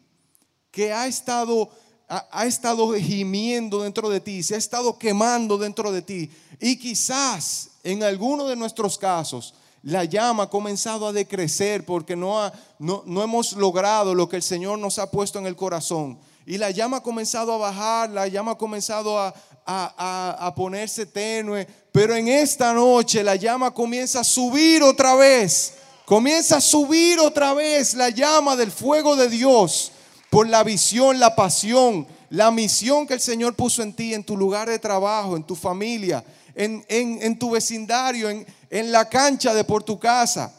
que 0.73 0.93
ha 0.93 1.07
estado 1.07 1.71
ha, 2.11 2.45
estado 2.45 2.93
gimiendo 2.95 3.83
dentro 3.83 4.11
de 4.11 4.19
ti, 4.19 4.43
se 4.43 4.57
ha 4.57 4.59
estado 4.59 4.99
quemando 4.99 5.57
dentro 5.57 5.93
de 5.93 6.03
ti 6.03 6.29
y 6.59 6.77
quizás 6.77 7.70
en 7.83 8.03
alguno 8.03 8.47
de 8.47 8.57
nuestros 8.57 8.99
casos 8.99 9.55
la 9.83 10.05
llama 10.05 10.45
ha 10.45 10.51
comenzado 10.51 11.07
a 11.07 11.13
decrecer 11.13 11.87
porque 11.87 12.15
no, 12.15 12.53
no, 12.79 13.03
no, 13.07 13.23
hemos 13.23 13.53
logrado 13.53 14.15
lo 14.15 14.29
que 14.29 14.37
el 14.37 14.43
Señor 14.43 14.79
nos 14.79 14.99
ha 14.99 15.11
puesto 15.11 15.39
en 15.39 15.47
el 15.47 15.57
corazón. 15.57 16.19
Y 16.45 16.59
la 16.59 16.71
llama 16.71 16.99
ha 16.99 17.03
comenzado 17.03 17.53
a 17.55 17.59
bajar, 17.59 18.11
la 18.11 18.29
llama 18.29 18.53
ha 18.53 18.59
comenzado 18.59 19.19
a, 19.19 19.35
a, 19.65 20.47
a, 20.47 20.55
ponerse 20.55 21.07
tenue. 21.07 21.67
Pero 21.93 22.15
en 22.15 22.29
esta 22.29 22.75
noche 22.75 23.23
la 23.23 23.37
llama 23.37 23.73
comienza 23.73 24.21
a 24.21 24.25
subir 24.25 24.83
otra 24.83 25.15
vez. 25.15 25.75
Comienza 26.05 26.57
a 26.57 26.61
subir 26.61 27.19
otra 27.21 27.55
vez 27.55 27.95
la 27.95 28.11
llama 28.11 28.57
del 28.57 28.73
fuego 28.73 29.17
de 29.17 29.29
Dios 29.29 29.93
por 30.29 30.49
la 30.49 30.63
visión, 30.63 31.21
la 31.21 31.35
pasión, 31.37 32.07
la 32.31 32.51
misión 32.51 33.07
que 33.07 33.15
el 33.15 33.21
Señor 33.21 33.55
puso 33.55 33.83
en 33.83 33.93
ti, 33.93 34.13
en 34.13 34.25
tu 34.25 34.37
lugar 34.37 34.69
de 34.69 34.79
trabajo, 34.79 35.37
en 35.37 35.43
tu 35.43 35.55
familia, 35.55 36.25
en, 36.55 36.85
en, 36.89 37.39
tu 37.39 37.51
vecindario, 37.51 38.29
en, 38.29 38.47
en 38.71 38.93
la 38.93 39.09
cancha 39.09 39.55
de 39.55 39.65
por 39.65 39.83
tu 39.83 39.99
casa, 39.99 40.55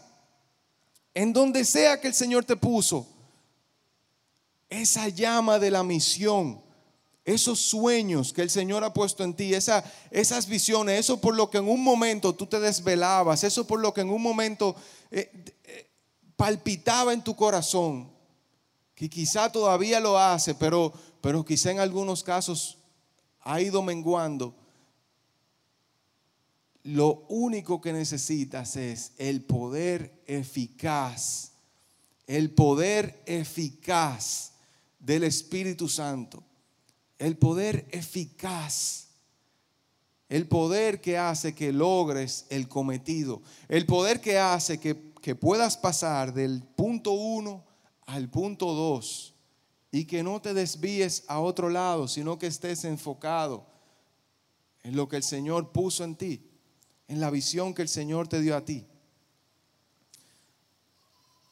en 1.14 1.34
donde 1.34 1.66
sea 1.66 2.00
que 2.00 2.08
el 2.08 2.14
Señor 2.14 2.46
te 2.46 2.56
puso, 2.56 3.08
esa 4.70 5.10
llama 5.10 5.60
de 5.60 5.70
la 5.70 5.84
misión, 5.84 6.62
esos 7.26 7.60
sueños 7.60 8.34
que 8.34 8.42
el 8.42 8.50
Señor 8.50 8.84
ha 8.84 8.94
puesto 8.94 9.24
en 9.24 9.34
ti, 9.34 9.54
esa, 9.54 9.84
esas 10.10 10.48
visiones, 10.48 11.00
eso 11.00 11.20
por 11.20 11.36
lo 11.36 11.50
que 11.50 11.60
en 11.60 11.68
un 11.68 11.84
momento 11.84 12.34
tú 12.34 12.46
te 12.48 12.60
desvelabas, 12.60 13.44
eso 13.44 13.68
por 13.68 13.80
lo 13.80 13.94
que 13.94 14.02
en 14.02 14.10
un 14.10 14.22
momento 14.22 14.76
eh, 15.12 15.30
eh, 15.64 15.90
palpitaba 16.36 17.14
en 17.14 17.22
tu 17.22 17.36
corazón, 17.36 18.10
que 18.96 19.10
quizá 19.10 19.52
todavía 19.52 20.00
lo 20.00 20.18
hace, 20.18 20.56
pero, 20.56 20.94
pero 21.20 21.44
quizá 21.44 21.72
en 21.72 21.80
algunos 21.80 22.24
casos 22.24 22.78
ha 23.42 23.60
ido 23.60 23.82
menguando, 23.82 24.56
lo 26.84 27.26
único 27.30 27.80
que 27.80 27.94
necesitas 27.94 28.76
es 28.76 29.14
el 29.18 29.44
poder 29.44 30.24
eficaz, 30.26 31.52
el 32.26 32.52
poder 32.52 33.22
eficaz 33.26 34.54
del 35.00 35.24
Espíritu 35.24 35.88
Santo, 35.88 36.44
el 37.20 37.38
poder 37.38 37.88
eficaz, 37.92 39.10
el 40.28 40.48
poder 40.48 41.02
que 41.02 41.18
hace 41.18 41.54
que 41.54 41.72
logres 41.72 42.46
el 42.50 42.68
cometido, 42.68 43.42
el 43.68 43.86
poder 43.86 44.20
que 44.22 44.40
hace 44.40 44.80
que, 44.80 45.14
que 45.22 45.36
puedas 45.36 45.78
pasar 45.78 46.34
del 46.34 46.64
punto 46.64 47.12
uno 47.12 47.64
al 48.08 48.30
punto 48.30 48.74
dos 48.74 49.36
y 49.92 50.06
que 50.06 50.24
no 50.24 50.42
te 50.42 50.54
desvíes 50.54 51.26
a 51.28 51.40
otro 51.40 51.70
lado, 51.70 52.08
sino 52.08 52.40
que 52.40 52.48
estés 52.48 52.86
enfocado 52.86 53.68
en 54.84 54.96
lo 54.96 55.08
que 55.08 55.18
el 55.18 55.24
Señor 55.24 55.72
puso 55.72 56.04
en 56.04 56.16
ti 56.16 56.51
en 57.12 57.20
la 57.20 57.30
visión 57.30 57.74
que 57.74 57.82
el 57.82 57.90
Señor 57.90 58.30
te 58.30 58.40
dio 58.40 58.56
a 58.56 58.64
ti. 58.64 58.88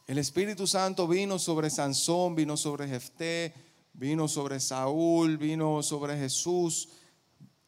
El 0.08 0.18
Espíritu 0.18 0.66
Santo 0.66 1.06
vino 1.06 1.38
sobre 1.38 1.70
Sansón, 1.70 2.34
vino 2.34 2.56
sobre 2.56 2.88
Jefté, 2.88 3.54
vino 3.92 4.30
sobre 4.30 4.62
Saúl, 4.62 5.38
vino 5.38 5.84
sobre 5.84 6.18
Jesús, 6.18 6.88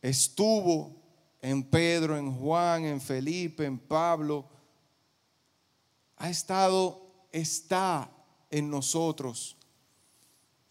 estuvo 0.01 1.03
en 1.41 1.69
Pedro, 1.69 2.17
en 2.17 2.33
Juan, 2.33 2.85
en 2.85 3.01
Felipe, 3.01 3.65
en 3.65 3.77
Pablo. 3.77 4.47
Ha 6.15 6.29
estado, 6.29 7.27
está 7.29 8.09
en 8.49 8.69
nosotros. 8.69 9.57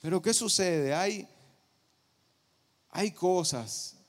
Pero 0.00 0.22
¿qué 0.22 0.32
sucede? 0.32 0.94
Hay, 0.94 1.28
hay 2.88 3.10
cosas 3.10 3.99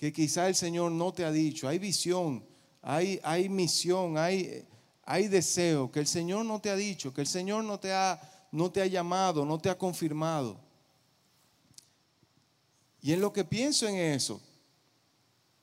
que 0.00 0.14
quizá 0.14 0.48
el 0.48 0.54
Señor 0.54 0.92
no 0.92 1.12
te 1.12 1.26
ha 1.26 1.30
dicho. 1.30 1.68
Hay 1.68 1.78
visión, 1.78 2.42
hay, 2.80 3.20
hay 3.22 3.50
misión, 3.50 4.16
hay, 4.16 4.66
hay 5.02 5.28
deseo 5.28 5.92
que 5.92 6.00
el 6.00 6.06
Señor 6.06 6.46
no 6.46 6.58
te 6.58 6.70
ha 6.70 6.74
dicho, 6.74 7.12
que 7.12 7.20
el 7.20 7.26
Señor 7.26 7.64
no 7.64 7.78
te 7.78 7.92
ha, 7.92 8.18
no 8.50 8.72
te 8.72 8.80
ha 8.80 8.86
llamado, 8.86 9.44
no 9.44 9.58
te 9.58 9.68
ha 9.68 9.76
confirmado. 9.76 10.58
Y 13.02 13.12
en 13.12 13.20
lo 13.20 13.30
que 13.30 13.44
pienso 13.44 13.86
en 13.86 13.96
eso, 13.96 14.40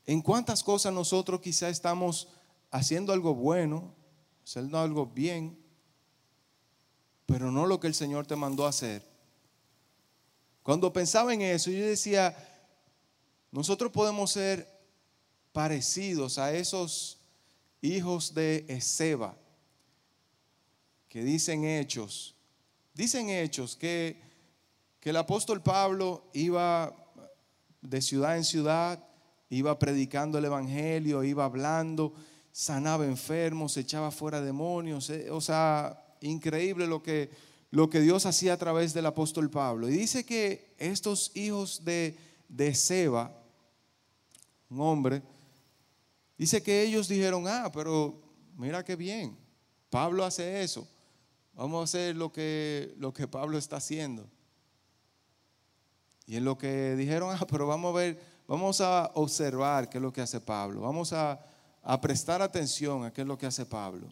en 0.05 0.21
cuántas 0.21 0.63
cosas 0.63 0.93
nosotros 0.93 1.41
quizá 1.41 1.69
estamos 1.69 2.27
haciendo 2.69 3.13
algo 3.13 3.33
bueno, 3.33 3.91
haciendo 4.45 4.77
algo 4.77 5.07
bien, 5.07 5.57
pero 7.25 7.51
no 7.51 7.65
lo 7.65 7.79
que 7.79 7.87
el 7.87 7.95
Señor 7.95 8.27
te 8.27 8.35
mandó 8.35 8.67
a 8.67 8.69
hacer. 8.69 9.03
Cuando 10.61 10.93
pensaba 10.93 11.33
en 11.33 11.41
eso, 11.41 11.71
yo 11.71 11.87
decía, 11.87 12.37
nosotros 13.57 13.91
podemos 13.91 14.29
ser 14.33 14.71
parecidos 15.51 16.37
a 16.37 16.53
esos 16.53 17.17
hijos 17.81 18.35
de 18.35 18.63
Ezeba 18.67 19.35
que 21.09 21.23
dicen 21.23 21.65
hechos. 21.65 22.35
Dicen 22.93 23.31
hechos 23.31 23.75
que, 23.75 24.21
que 24.99 25.09
el 25.09 25.17
apóstol 25.17 25.63
Pablo 25.63 26.29
iba 26.33 26.95
de 27.81 27.99
ciudad 27.99 28.37
en 28.37 28.43
ciudad, 28.43 29.03
iba 29.49 29.79
predicando 29.79 30.37
el 30.37 30.45
Evangelio, 30.45 31.23
iba 31.23 31.45
hablando, 31.45 32.13
sanaba 32.51 33.05
enfermos, 33.05 33.75
echaba 33.75 34.11
fuera 34.11 34.39
demonios. 34.39 35.09
Eh, 35.09 35.31
o 35.31 35.41
sea, 35.41 36.15
increíble 36.21 36.85
lo 36.85 37.01
que, 37.01 37.31
lo 37.71 37.89
que 37.89 38.01
Dios 38.01 38.27
hacía 38.27 38.53
a 38.53 38.57
través 38.57 38.93
del 38.93 39.07
apóstol 39.07 39.49
Pablo. 39.49 39.89
Y 39.89 39.93
dice 39.93 40.27
que 40.27 40.75
estos 40.77 41.31
hijos 41.35 41.83
de, 41.83 42.15
de 42.49 42.75
Seba, 42.75 43.36
un 44.69 44.81
hombre, 44.81 45.21
dice 46.37 46.61
que 46.61 46.83
ellos 46.83 47.07
dijeron, 47.07 47.45
ah, 47.47 47.71
pero 47.73 48.21
mira 48.55 48.83
qué 48.83 48.95
bien, 48.95 49.37
Pablo 49.89 50.23
hace 50.23 50.63
eso, 50.63 50.87
vamos 51.53 51.81
a 51.81 51.83
hacer 51.83 52.15
lo 52.15 52.31
que, 52.31 52.93
lo 52.97 53.13
que 53.13 53.27
Pablo 53.27 53.57
está 53.57 53.77
haciendo. 53.77 54.29
Y 56.25 56.35
en 56.35 56.43
lo 56.43 56.57
que 56.57 56.95
dijeron, 56.95 57.35
ah, 57.39 57.47
pero 57.49 57.67
vamos 57.67 57.93
a 57.93 57.97
ver, 57.97 58.21
vamos 58.47 58.81
a 58.81 59.11
observar 59.15 59.89
qué 59.89 59.97
es 59.97 60.01
lo 60.01 60.11
que 60.11 60.21
hace 60.21 60.41
Pablo, 60.41 60.81
vamos 60.81 61.13
a, 61.13 61.39
a 61.83 62.01
prestar 62.01 62.41
atención 62.41 63.05
a 63.05 63.13
qué 63.13 63.21
es 63.21 63.27
lo 63.27 63.37
que 63.37 63.45
hace 63.45 63.65
Pablo. 63.65 64.09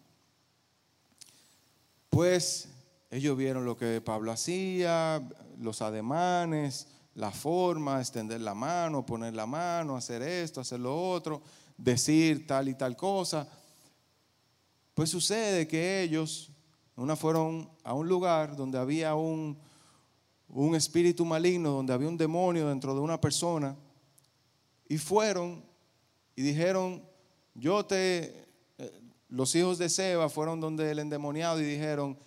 Pues 2.09 2.69
ellos 3.11 3.37
vieron 3.37 3.65
lo 3.65 3.75
que 3.75 3.99
Pablo 3.99 4.31
hacía, 4.31 5.21
los 5.59 5.81
ademanes, 5.81 6.87
la 7.15 7.32
forma, 7.32 7.99
extender 7.99 8.41
la 8.41 8.54
mano, 8.54 9.06
poner 9.06 9.34
la 9.34 9.45
mano, 9.45 9.95
hacer 9.95 10.21
esto, 10.21 10.62
hacer 10.62 10.80
lo 10.80 11.12
otro, 11.12 11.41
decir 11.78 12.45
tal 12.45 12.69
y 12.69 12.75
tal 12.75 12.95
cosa. 12.95 13.47
Pues 14.93 15.10
sucede 15.10 15.67
que 15.67 16.01
ellos 16.01 16.51
una 16.95 17.15
fueron 17.15 17.69
a 17.84 17.93
un 17.93 18.08
lugar 18.08 18.56
donde 18.56 18.78
había 18.78 19.15
un, 19.15 19.58
un 20.47 20.75
espíritu 20.75 21.25
maligno, 21.25 21.71
donde 21.71 21.93
había 21.93 22.08
un 22.08 22.17
demonio 22.17 22.69
dentro 22.69 22.93
de 22.93 23.01
una 23.01 23.19
persona, 23.19 23.75
y 24.88 24.97
fueron 24.97 25.63
y 26.36 26.41
dijeron, 26.41 27.01
yo 27.54 27.86
te, 27.86 28.45
eh, 28.78 29.01
los 29.30 29.56
hijos 29.56 29.78
de 29.78 29.89
Seba 29.89 30.30
fueron 30.30 30.60
donde 30.60 30.91
el 30.91 30.99
endemoniado 30.99 31.62
y 31.62 31.65
dijeron, 31.65 32.17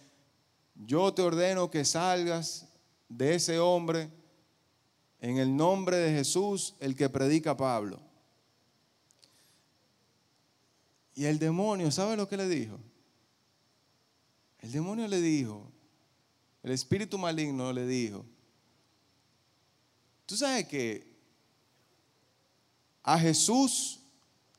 yo 0.75 1.13
te 1.13 1.23
ordeno 1.23 1.71
que 1.71 1.85
salgas 1.85 2.67
de 3.09 3.35
ese 3.35 3.59
hombre 3.59 4.11
en 5.21 5.39
el 5.39 5.57
nombre 5.57 5.97
de 5.97 6.13
Jesús, 6.13 6.75
el 6.81 6.95
que 6.95 7.09
predica 7.09 7.57
Pablo. 7.57 8.01
Y 11.15 11.25
el 11.25 11.39
demonio, 11.39 11.91
¿sabe 11.91 12.17
lo 12.17 12.29
que 12.29 12.37
le 12.37 12.49
dijo? 12.49 12.79
El 14.61 14.73
demonio 14.73 15.09
le 15.09 15.21
dijo, 15.21 15.71
el 16.63 16.73
espíritu 16.73 17.19
maligno 17.19 17.73
le 17.73 17.87
dijo, 17.87 18.25
tú 20.27 20.37
sabes 20.37 20.67
que 20.69 21.07
a 23.03 23.19
Jesús 23.19 24.01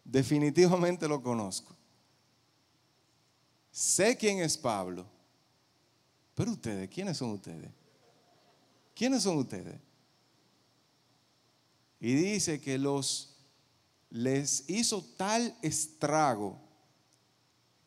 definitivamente 0.04 1.08
lo 1.08 1.22
conozco. 1.22 1.76
Sé 3.72 4.17
quién 4.17 4.39
es 4.39 4.58
Pablo, 4.58 5.06
pero 6.36 6.52
ustedes, 6.52 6.89
¿quiénes 6.89 7.17
son 7.17 7.32
ustedes? 7.32 7.72
¿Quiénes 8.95 9.24
son 9.24 9.38
ustedes? 9.38 9.80
Y 11.99 12.13
dice 12.13 12.62
que 12.62 12.77
los 12.77 13.29
les 14.09 14.67
hizo 14.69 15.03
tal 15.17 15.55
estrago 15.62 16.59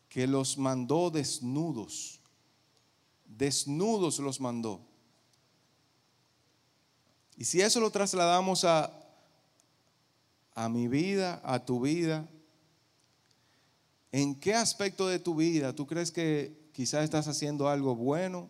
que 0.07 0.27
los 0.27 0.57
mandó 0.57 1.09
desnudos. 1.09 2.19
Desnudos 3.25 4.19
los 4.19 4.39
mandó. 4.39 4.79
Y 7.35 7.45
si 7.45 7.61
eso 7.61 7.79
lo 7.79 7.89
trasladamos 7.89 8.63
a, 8.63 8.93
a 10.53 10.69
mi 10.69 10.87
vida, 10.87 11.41
a 11.43 11.65
tu 11.65 11.81
vida, 11.81 12.29
¿en 14.11 14.39
qué 14.39 14.53
aspecto 14.53 15.07
de 15.07 15.19
tu 15.19 15.35
vida 15.35 15.73
tú 15.73 15.87
crees 15.87 16.11
que 16.11 16.69
quizás 16.73 17.03
estás 17.03 17.27
haciendo 17.27 17.67
algo 17.67 17.95
bueno, 17.95 18.49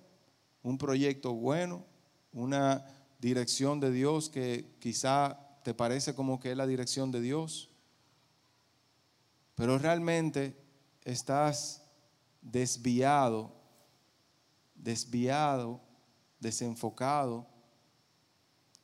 un 0.62 0.78
proyecto 0.78 1.34
bueno, 1.34 1.86
una 2.34 2.86
dirección 3.20 3.80
de 3.80 3.92
Dios 3.92 4.30
que 4.30 4.76
quizá 4.80 5.43
te 5.64 5.74
parece 5.74 6.14
como 6.14 6.40
que 6.40 6.52
es 6.52 6.58
la 6.58 6.68
dirección 6.68 7.12
de 7.12 7.22
Dios, 7.22 7.70
pero 9.56 9.78
realmente 9.78 10.58
estás 11.04 11.84
desviado, 12.42 13.52
desviado, 14.76 15.82
desenfocado 16.40 17.48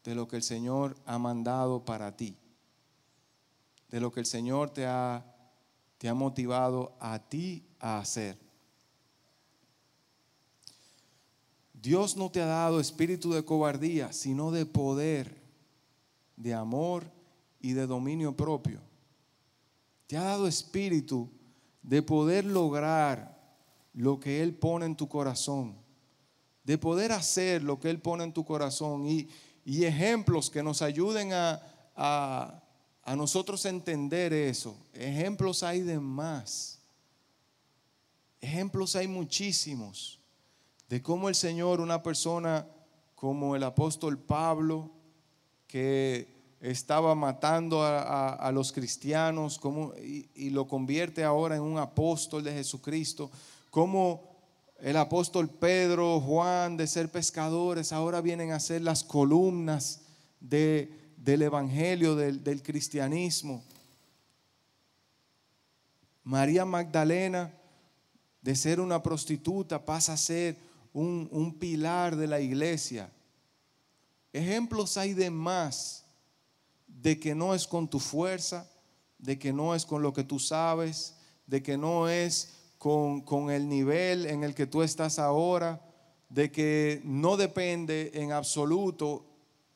de 0.04 0.16
lo 0.16 0.28
que 0.28 0.38
el 0.38 0.44
Señor 0.44 0.96
ha 1.06 1.18
mandado 1.18 1.84
para 1.84 2.16
ti, 2.16 2.38
de 3.90 4.00
lo 4.00 4.12
que 4.12 4.22
el 4.22 4.26
Señor 4.26 4.70
te 4.70 4.86
ha, 4.86 5.26
te 5.98 6.08
ha 6.08 6.14
motivado 6.14 6.96
a 7.00 7.20
ti 7.20 7.68
a 7.80 8.00
hacer. 8.00 8.38
Dios 11.74 12.18
no 12.18 12.30
te 12.30 12.42
ha 12.42 12.46
dado 12.46 12.80
espíritu 12.80 13.32
de 13.32 13.44
cobardía, 13.44 14.12
sino 14.12 14.52
de 14.52 14.66
poder, 14.66 15.39
de 16.40 16.54
amor 16.54 17.12
y 17.60 17.74
de 17.74 17.86
dominio 17.86 18.36
propio. 18.36 18.80
Te 20.08 20.18
ha 20.18 20.24
dado 20.24 20.48
espíritu 20.48 21.30
de 21.84 22.02
poder 22.02 22.46
lograr 22.46 23.38
lo 23.94 24.20
que 24.20 24.42
Él 24.42 24.56
pone 24.56 24.86
en 24.86 24.96
tu 24.96 25.08
corazón, 25.08 25.76
de 26.64 26.78
poder 26.78 27.12
hacer 27.12 27.62
lo 27.62 27.80
que 27.80 27.90
Él 27.90 28.00
pone 28.00 28.24
en 28.24 28.34
tu 28.34 28.44
corazón 28.44 29.06
y, 29.06 29.30
ejemplos 29.66 30.50
que 30.50 30.64
nos 30.64 30.82
ayuden 30.82 31.32
a, 31.32 31.62
a, 31.96 32.64
a 33.04 33.16
nosotros 33.16 33.64
entender 33.66 34.34
eso. 34.34 34.76
Ejemplos 34.94 35.62
hay 35.62 35.82
de 35.82 36.00
más. 36.00 36.80
Ejemplos 38.42 38.96
hay 38.96 39.08
muchísimos 39.08 40.20
de 40.88 41.04
cómo 41.04 41.30
el 41.30 41.36
Señor, 41.36 41.82
una 41.82 42.02
persona 42.02 42.68
como 43.14 43.56
el 43.56 43.64
apóstol 43.64 44.18
Pablo, 44.18 44.90
que 45.70 46.28
estaba 46.60 47.16
matando 47.16 47.84
a, 47.84 48.52
los 48.52 48.74
cristianos 48.74 49.58
como, 49.60 49.94
y, 49.96 50.50
lo 50.50 50.68
convierte 50.68 51.24
ahora 51.24 51.56
en 51.56 51.62
un 51.62 51.78
apóstol 51.78 52.44
de 52.44 52.52
Jesucristo, 52.52 53.32
como 53.70 54.28
el 54.80 54.98
apóstol 54.98 55.48
Pedro, 55.48 56.20
Juan, 56.20 56.76
de 56.76 56.88
ser 56.88 57.10
pescadores, 57.10 57.94
ahora 57.94 58.20
vienen 58.20 58.52
a 58.52 58.60
ser 58.60 58.82
las 58.82 59.04
columnas 59.04 60.02
de, 60.40 61.14
del 61.18 61.44
evangelio, 61.44 62.16
del, 62.16 62.44
del 62.44 62.64
cristianismo. 62.64 63.64
María 66.24 66.66
Magdalena, 66.66 67.54
de 68.42 68.56
ser 68.56 68.80
una 68.80 69.04
prostituta, 69.04 69.86
pasa 69.86 70.14
a 70.14 70.18
ser 70.18 70.58
un, 70.94 71.30
un 71.32 71.60
pilar 71.60 72.16
de 72.16 72.26
la 72.26 72.40
iglesia. 72.40 73.12
Ejemplos 74.40 74.96
hay 74.96 75.14
de 75.14 75.30
más 75.30 76.06
de 76.88 77.20
que 77.20 77.36
no 77.36 77.54
es 77.54 77.68
con 77.68 77.90
tu 77.90 78.00
fuerza, 78.00 78.70
de 79.18 79.38
que 79.38 79.52
no 79.52 79.76
es 79.76 79.86
con 79.86 80.02
lo 80.02 80.14
que 80.14 80.24
tú 80.24 80.40
sabes, 80.40 81.16
de 81.46 81.62
que 81.62 81.78
no 81.78 82.08
es 82.08 82.54
con, 82.78 83.22
con, 83.22 83.52
el 83.52 83.68
nivel 83.68 84.26
en 84.26 84.44
el 84.46 84.56
que 84.56 84.66
tú 84.66 84.82
estás 84.82 85.20
ahora, 85.20 85.82
de 86.30 86.52
que 86.52 87.02
no 87.04 87.36
depende 87.36 88.12
en 88.14 88.32
absoluto 88.32 89.26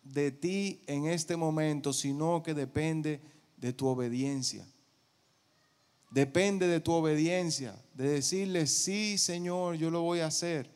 de 0.04 0.32
ti 0.32 0.82
en 0.88 1.08
este 1.08 1.36
momento, 1.36 1.92
sino 1.92 2.42
que 2.42 2.54
depende 2.54 3.20
de 3.58 3.74
tu 3.74 3.88
obediencia. 3.88 4.66
Depende 6.10 6.68
de 6.68 6.80
tu 6.80 6.94
obediencia, 6.94 7.76
de 7.96 8.08
decirle, 8.08 8.68
sí 8.68 9.18
Señor, 9.18 9.76
yo 9.76 9.90
lo 9.90 10.04
voy 10.04 10.22
a 10.22 10.28
hacer. 10.28 10.70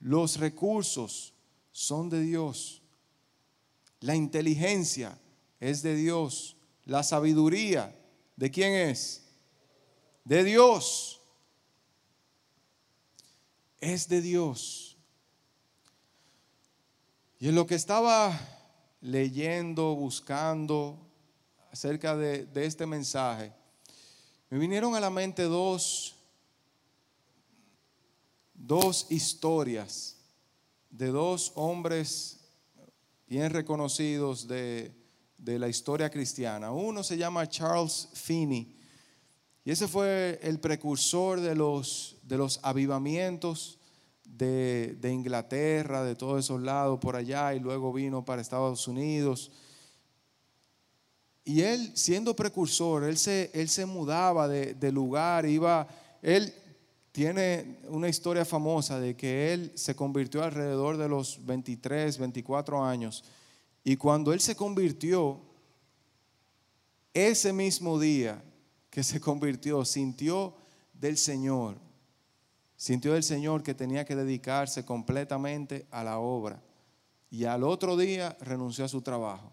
Los 0.00 0.38
recursos 0.38 1.34
son 1.72 2.08
de 2.08 2.20
Dios. 2.22 2.77
La 4.00 4.14
inteligencia 4.14 5.18
es 5.60 5.82
de 5.82 5.94
Dios. 5.94 6.56
La 6.84 7.02
sabiduría, 7.02 7.94
¿de 8.36 8.50
quién 8.50 8.72
es? 8.72 9.24
De 10.24 10.44
Dios. 10.44 11.20
Es 13.80 14.08
de 14.08 14.20
Dios. 14.20 14.96
Y 17.38 17.48
en 17.48 17.54
lo 17.54 17.66
que 17.66 17.76
estaba 17.76 18.38
leyendo, 19.00 19.94
buscando 19.94 20.98
acerca 21.70 22.16
de, 22.16 22.48
este 22.54 22.86
mensaje, 22.86 23.52
me 24.50 24.58
vinieron 24.58 24.94
a 24.96 25.00
la 25.00 25.10
mente 25.10 25.44
dos, 25.44 26.16
dos 28.54 29.06
historias 29.10 30.16
de 30.90 31.08
dos 31.08 31.52
hombres 31.54 32.37
bien 33.28 33.50
reconocidos 33.50 34.48
de, 34.48 34.92
de 35.36 35.58
la 35.58 35.68
historia 35.68 36.10
cristiana. 36.10 36.72
Uno 36.72 37.02
se 37.02 37.16
llama 37.16 37.48
Charles 37.48 38.08
Finney 38.14 38.78
y 39.68 39.70
ese 39.70 39.86
fue 39.86 40.40
el 40.42 40.60
precursor 40.60 41.42
de 41.42 41.54
los, 41.54 42.16
de 42.22 42.38
los 42.38 42.58
avivamientos 42.62 43.78
de, 44.24 44.96
de, 44.98 45.12
Inglaterra, 45.12 46.04
de 46.04 46.14
todos 46.14 46.42
esos 46.42 46.62
lados 46.62 46.98
por 46.98 47.16
allá 47.16 47.52
y 47.52 47.60
luego 47.60 47.92
vino 47.92 48.24
para 48.24 48.40
Estados 48.40 48.88
Unidos. 48.88 49.50
Y 51.44 51.60
él, 51.60 51.92
siendo 51.94 52.34
precursor, 52.34 53.04
él 53.04 53.18
se, 53.18 53.50
él 53.52 53.68
se 53.68 53.84
mudaba 53.84 54.48
de, 54.48 54.72
de 54.72 54.90
lugar, 54.90 55.44
iba, 55.44 55.86
él 56.22 56.50
tiene 57.18 57.80
una 57.88 58.08
historia 58.08 58.44
famosa 58.44 59.00
de 59.00 59.16
que 59.16 59.52
él 59.52 59.72
se 59.74 59.96
convirtió 59.96 60.44
alrededor 60.44 60.96
de 60.96 61.08
los 61.08 61.44
23, 61.44 62.16
24 62.16 62.84
años 62.84 63.24
y 63.82 63.96
cuando 63.96 64.32
él 64.32 64.38
se 64.38 64.54
convirtió, 64.54 65.40
ese 67.12 67.52
mismo 67.52 67.98
día 67.98 68.40
que 68.88 69.02
se 69.02 69.18
convirtió, 69.18 69.84
sintió 69.84 70.54
del 70.92 71.16
Señor, 71.16 71.74
sintió 72.76 73.14
del 73.14 73.24
Señor 73.24 73.64
que 73.64 73.74
tenía 73.74 74.04
que 74.04 74.14
dedicarse 74.14 74.84
completamente 74.84 75.88
a 75.90 76.04
la 76.04 76.20
obra. 76.20 76.62
Y 77.32 77.46
al 77.46 77.64
otro 77.64 77.96
día 77.96 78.36
renunció 78.40 78.84
a 78.84 78.88
su 78.88 79.02
trabajo. 79.02 79.52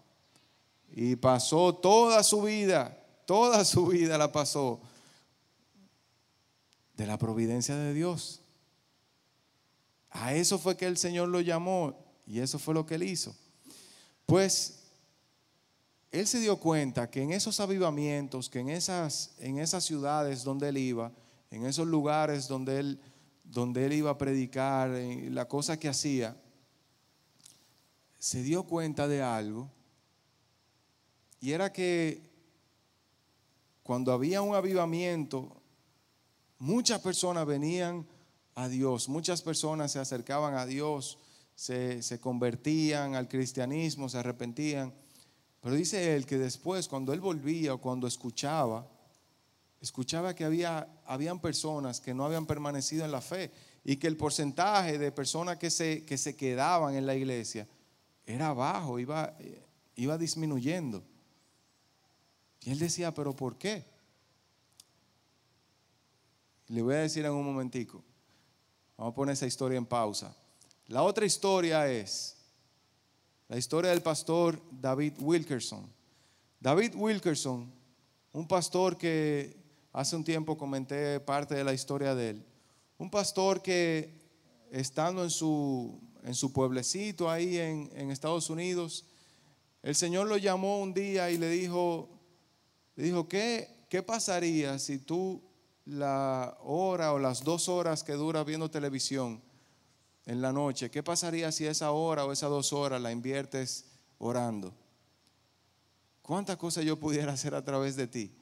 Y 0.92 1.16
pasó 1.16 1.74
toda 1.74 2.22
su 2.22 2.42
vida, 2.42 2.96
toda 3.26 3.64
su 3.64 3.88
vida 3.88 4.16
la 4.16 4.30
pasó 4.30 4.80
de 6.96 7.06
la 7.06 7.18
providencia 7.18 7.76
de 7.76 7.92
Dios. 7.92 8.40
A 10.10 10.34
eso 10.34 10.58
fue 10.58 10.76
que 10.76 10.86
el 10.86 10.96
Señor 10.96 11.28
lo 11.28 11.40
llamó 11.40 11.98
y 12.26 12.40
eso 12.40 12.58
fue 12.58 12.74
lo 12.74 12.86
que 12.86 12.94
él 12.94 13.02
hizo. 13.02 13.34
Pues 14.24 14.84
él 16.10 16.26
se 16.26 16.40
dio 16.40 16.56
cuenta 16.58 17.10
que 17.10 17.22
en 17.22 17.32
esos 17.32 17.60
avivamientos, 17.60 18.48
que 18.48 18.60
en 18.60 18.70
esas, 18.70 19.34
en 19.38 19.58
esas 19.58 19.84
ciudades 19.84 20.42
donde 20.42 20.70
él 20.70 20.78
iba, 20.78 21.12
en 21.50 21.66
esos 21.66 21.86
lugares 21.86 22.48
donde 22.48 22.78
él, 22.80 23.00
donde 23.44 23.84
él 23.84 23.92
iba 23.92 24.10
a 24.10 24.18
predicar, 24.18 24.90
la 24.90 25.46
cosa 25.46 25.78
que 25.78 25.88
hacía, 25.88 26.36
se 28.18 28.42
dio 28.42 28.64
cuenta 28.64 29.06
de 29.06 29.22
algo, 29.22 29.70
y 31.40 31.52
era 31.52 31.72
que 31.72 32.30
cuando 33.82 34.12
había 34.12 34.42
un 34.42 34.54
avivamiento, 34.54 35.62
muchas 36.58 37.00
personas 37.00 37.46
venían 37.46 38.06
a 38.54 38.68
Dios, 38.68 39.08
muchas 39.08 39.42
personas 39.42 39.92
se 39.92 39.98
acercaban 39.98 40.54
a 40.54 40.66
Dios 40.66 41.18
se, 41.56 42.20
convertían 42.20 43.14
al 43.14 43.28
cristianismo, 43.28 44.08
se 44.08 44.18
arrepentían. 44.18 44.92
Pero 45.60 45.74
dice 45.74 46.14
él 46.14 46.26
que 46.26 46.38
después, 46.38 46.86
cuando 46.86 47.12
él 47.12 47.20
volvía 47.20 47.74
o 47.74 47.80
cuando 47.80 48.06
escuchaba, 48.06 48.86
escuchaba 49.80 50.34
que 50.34 50.44
había 50.44 50.88
habían 51.06 51.40
personas 51.40 52.00
que 52.00 52.14
no 52.14 52.24
habían 52.24 52.46
permanecido 52.46 53.04
en 53.04 53.12
la 53.12 53.20
fe 53.20 53.50
y 53.84 53.96
que 53.96 54.06
el 54.06 54.16
porcentaje 54.16 54.98
de 54.98 55.12
personas 55.12 55.56
que 55.58 55.70
se, 55.70 56.04
que 56.04 56.18
se 56.18 56.36
quedaban 56.36 56.94
en 56.94 57.06
la 57.06 57.14
iglesia 57.14 57.66
era 58.26 58.52
bajo, 58.52 58.98
iba, 58.98 59.36
iba 59.94 60.18
disminuyendo. 60.18 61.02
Y 62.62 62.70
él 62.70 62.78
decía, 62.78 63.14
pero 63.14 63.34
¿por 63.34 63.56
qué? 63.56 63.84
Le 66.68 66.82
voy 66.82 66.94
a 66.94 66.98
decir 66.98 67.24
en 67.24 67.32
un 67.32 67.44
momentico. 67.44 68.02
Vamos 68.96 69.12
a 69.12 69.14
poner 69.14 69.34
esa 69.34 69.46
historia 69.46 69.78
en 69.78 69.86
pausa. 69.86 70.34
La 70.88 71.02
otra 71.02 71.26
historia 71.26 71.90
es 71.90 72.36
la 73.48 73.56
historia 73.56 73.90
del 73.90 74.02
pastor 74.02 74.60
David 74.70 75.14
Wilkerson. 75.20 75.88
David 76.58 76.94
Wilkerson, 76.96 77.72
un 78.32 78.48
pastor 78.48 78.98
que 78.98 79.56
hace 79.92 80.16
un 80.16 80.24
tiempo 80.24 80.56
comenté 80.56 81.20
parte 81.20 81.54
de 81.54 81.62
la 81.62 81.72
historia 81.72 82.14
de 82.14 82.30
él. 82.30 82.46
Un 82.98 83.10
pastor 83.10 83.62
que 83.62 84.12
estando 84.70 85.22
en 85.22 85.30
su, 85.30 86.00
en 86.24 86.34
su 86.34 86.52
pueblecito 86.52 87.30
ahí 87.30 87.58
en, 87.58 88.10
Estados 88.10 88.50
Unidos, 88.50 89.06
el 89.82 89.94
Señor 89.94 90.26
lo 90.26 90.36
llamó 90.36 90.80
un 90.80 90.92
día 90.92 91.30
y 91.30 91.38
le 91.38 91.48
dijo, 91.48 92.08
le 92.96 93.04
dijo, 93.04 93.28
¿qué, 93.28 93.86
¿qué 93.88 94.02
pasaría 94.02 94.78
si 94.80 94.98
tú 94.98 95.45
la 95.86 96.58
hora 96.62 97.12
o 97.12 97.18
las 97.18 97.42
dos 97.42 97.68
horas 97.68 98.04
que 98.04 98.12
dura 98.12 98.44
viendo 98.44 98.70
televisión, 98.70 99.40
en 100.26 100.42
la 100.42 100.52
noche, 100.52 100.90
¿qué 100.90 101.04
pasaría 101.04 101.52
si 101.52 101.66
esa 101.66 101.92
hora 101.92 102.24
o 102.24 102.32
esas 102.32 102.50
dos 102.50 102.72
horas 102.72 103.00
la 103.00 103.12
inviertes 103.12 103.86
orando? 104.18 104.74
¿Cuántas 106.20 106.56
cosas 106.56 106.84
yo 106.84 106.98
pudiera 106.98 107.32
hacer 107.34 107.54
a 107.54 107.64
través 107.64 107.94
de 107.94 108.08
ti? 108.08 108.36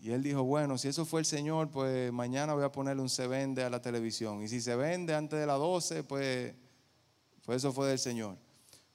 Y 0.00 0.12
él 0.12 0.22
dijo, 0.22 0.42
bueno, 0.44 0.78
si 0.78 0.88
eso 0.88 1.04
fue 1.04 1.20
el 1.20 1.26
Señor, 1.26 1.70
pues 1.70 2.10
mañana 2.12 2.54
voy 2.54 2.64
a 2.64 2.72
ponerle 2.72 3.02
un 3.02 3.10
se 3.10 3.26
vende 3.26 3.64
a 3.64 3.68
la 3.68 3.82
televisión. 3.82 4.42
Y 4.42 4.48
si 4.48 4.60
se 4.60 4.76
vende 4.76 5.14
antes 5.14 5.38
de 5.38 5.46
las 5.46 5.58
12, 5.58 6.04
pues, 6.04 6.54
pues 7.44 7.58
eso 7.58 7.72
fue 7.72 7.88
del 7.88 7.98
Señor. 7.98 8.38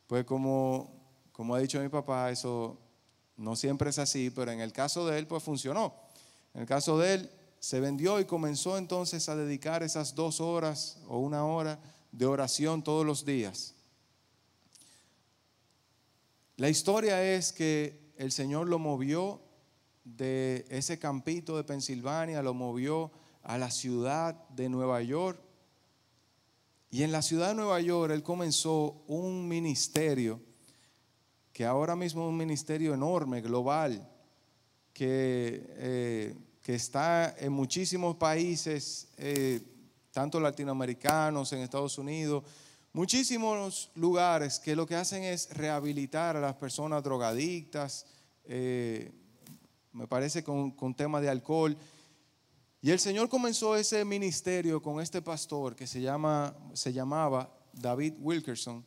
Pues 0.08 0.24
como, 0.26 0.90
como 1.32 1.54
ha 1.54 1.60
dicho 1.60 1.80
mi 1.80 1.90
papá, 1.90 2.32
eso 2.32 2.80
no 3.36 3.56
siempre 3.56 3.90
es 3.90 4.00
así, 4.00 4.32
pero 4.32 4.52
en 4.52 4.62
el 4.62 4.72
caso 4.72 5.06
de 5.06 5.20
él, 5.20 5.28
pues 5.28 5.44
funcionó. 5.44 5.94
En 6.54 6.62
el 6.62 6.68
caso 6.68 6.98
de 6.98 7.16
él, 7.16 7.30
se 7.64 7.80
vendió 7.80 8.20
y 8.20 8.26
comenzó 8.26 8.78
entonces 8.78 9.30
a 9.30 9.38
dedicar 9.38 9.84
esas 9.84 10.16
dos 10.16 10.42
horas 10.42 11.00
o 11.08 11.20
una 11.20 11.46
hora 11.46 11.80
de 12.12 12.26
oración 12.26 12.84
todos 12.84 13.06
los 13.06 13.24
días. 13.24 13.74
La 16.58 16.68
historia 16.68 17.24
es 17.24 17.54
que 17.54 18.12
el 18.18 18.34
Señor 18.34 18.68
lo 18.68 18.80
movió 18.80 19.40
de 20.04 20.66
ese 20.68 21.00
campito 21.00 21.56
de 21.56 21.64
Pensilvania, 21.64 22.44
lo 22.44 22.54
movió 22.54 23.14
a 23.44 23.58
la 23.58 23.72
ciudad 23.72 24.36
de 24.50 24.68
Nueva 24.68 25.02
York. 25.02 25.40
Y 26.92 27.04
en 27.04 27.14
la 27.14 27.22
ciudad 27.22 27.48
de 27.48 27.56
Nueva 27.56 27.80
York 27.80 28.12
él 28.12 28.24
comenzó 28.24 29.06
un 29.08 29.48
ministerio 29.48 30.42
que 31.54 31.64
ahora 31.64 31.96
mismo 31.96 32.24
es 32.24 32.30
un 32.30 32.38
ministerio 32.38 32.94
enorme, 32.94 33.40
global, 33.40 34.12
que 34.92 35.66
eh, 35.78 36.36
que 36.64 36.76
está 36.76 37.36
en 37.38 37.52
muchísimos 37.52 38.16
países, 38.16 39.10
eh, 39.18 39.62
tanto 40.12 40.40
latinoamericanos, 40.40 41.52
en 41.52 41.60
Estados 41.60 41.98
Unidos, 41.98 42.46
muchísimos 42.94 43.92
lugares 43.96 44.60
que 44.60 44.74
lo 44.74 44.88
que 44.88 44.96
hacen 44.96 45.24
es 45.24 45.50
rehabilitar 45.50 46.38
a 46.38 46.40
las 46.40 46.56
personas 46.56 47.04
drogadictas, 47.04 48.06
eh, 48.46 49.12
me 49.92 50.08
parece 50.08 50.42
con, 50.42 50.72
con 50.72 50.96
tema 50.96 51.20
de 51.20 51.30
alcohol. 51.30 51.78
Y 52.82 52.92
el 52.92 53.00
Señor 53.00 53.28
comenzó 53.28 53.76
ese 53.76 54.06
ministerio 54.06 54.82
con 54.82 55.02
este 55.02 55.22
pastor 55.22 55.76
que 55.76 55.86
se, 55.86 56.00
llama, 56.02 56.56
se 56.74 56.94
llamaba 56.94 57.54
David 57.74 58.14
Wilkerson. 58.20 58.86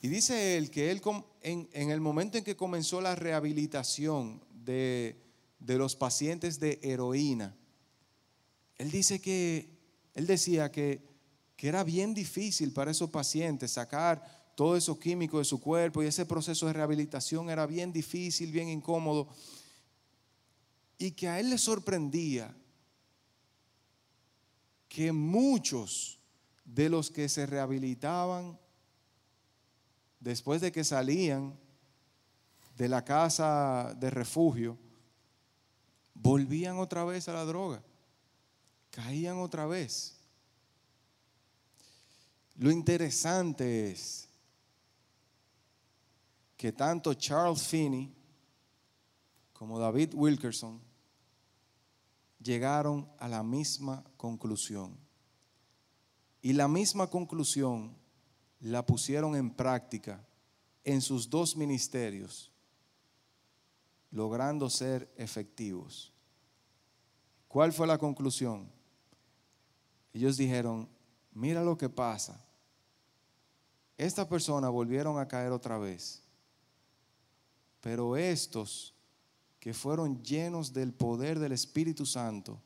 Y 0.00 0.08
dice 0.08 0.56
él 0.56 0.70
que 0.70 0.90
él 0.90 1.02
en, 1.42 1.68
en 1.72 1.90
el 1.90 2.00
momento 2.00 2.38
en 2.38 2.44
que 2.44 2.56
comenzó 2.56 3.02
la 3.02 3.14
rehabilitación 3.14 4.42
de, 4.50 5.29
de 5.60 5.78
los 5.78 5.94
pacientes 5.94 6.58
de 6.58 6.80
heroína, 6.82 7.54
él 8.78 8.90
dice 8.90 9.20
que, 9.20 9.78
él 10.14 10.26
decía 10.26 10.72
que, 10.72 11.02
que 11.56 11.68
era 11.68 11.84
bien 11.84 12.14
difícil 12.14 12.72
para 12.72 12.90
esos 12.90 13.10
pacientes 13.10 13.72
sacar 13.72 14.40
todo 14.54 14.76
eso 14.76 14.98
químico 14.98 15.38
de 15.38 15.44
su 15.44 15.60
cuerpo 15.60 16.02
y 16.02 16.06
ese 16.06 16.26
proceso 16.26 16.66
de 16.66 16.72
rehabilitación 16.72 17.50
era 17.50 17.66
bien 17.66 17.92
difícil, 17.92 18.50
bien 18.50 18.68
incómodo. 18.68 19.28
Y 20.98 21.12
que 21.12 21.28
a 21.28 21.40
él 21.40 21.50
le 21.50 21.58
sorprendía 21.58 22.54
que 24.88 25.12
muchos 25.12 26.18
de 26.64 26.88
los 26.88 27.10
que 27.10 27.28
se 27.28 27.46
rehabilitaban 27.46 28.58
después 30.18 30.60
de 30.60 30.72
que 30.72 30.84
salían 30.84 31.58
de 32.76 32.88
la 32.88 33.04
casa 33.04 33.94
de 33.98 34.10
refugio, 34.10 34.78
volvían 36.22 36.78
otra 36.78 37.04
vez 37.04 37.28
a 37.28 37.32
la 37.32 37.44
droga, 37.44 37.82
caían 38.90 39.38
otra 39.38 39.66
vez. 39.66 40.16
Lo 42.56 42.70
interesante 42.70 43.90
es 43.90 44.28
que 46.56 46.72
tanto 46.72 47.14
Charles 47.14 47.66
Finney 47.66 48.14
como 49.52 49.78
David 49.78 50.14
Wilkerson 50.14 50.80
llegaron 52.42 53.10
a 53.18 53.28
la 53.28 53.42
misma 53.42 54.04
conclusión. 54.16 54.96
Y 56.42 56.52
la 56.54 56.68
misma 56.68 57.08
conclusión 57.08 57.96
la 58.60 58.84
pusieron 58.84 59.36
en 59.36 59.50
práctica 59.50 60.26
en 60.84 61.00
sus 61.00 61.28
dos 61.28 61.56
ministerios, 61.56 62.50
logrando 64.10 64.68
ser 64.68 65.12
efectivos. 65.16 66.12
¿Cuál 67.48 67.72
fue 67.72 67.86
la 67.86 67.98
conclusión? 67.98 68.70
Ellos 70.12 70.36
dijeron, 70.36 70.88
mira 71.32 71.62
lo 71.62 71.76
que 71.76 71.88
pasa. 71.88 72.44
Estas 73.96 74.26
personas 74.26 74.70
volvieron 74.70 75.18
a 75.18 75.28
caer 75.28 75.52
otra 75.52 75.78
vez, 75.78 76.22
pero 77.80 78.16
estos 78.16 78.94
que 79.58 79.74
fueron 79.74 80.22
llenos 80.22 80.72
del 80.72 80.94
poder 80.94 81.38
del 81.38 81.52
Espíritu 81.52 82.06
Santo 82.06 82.62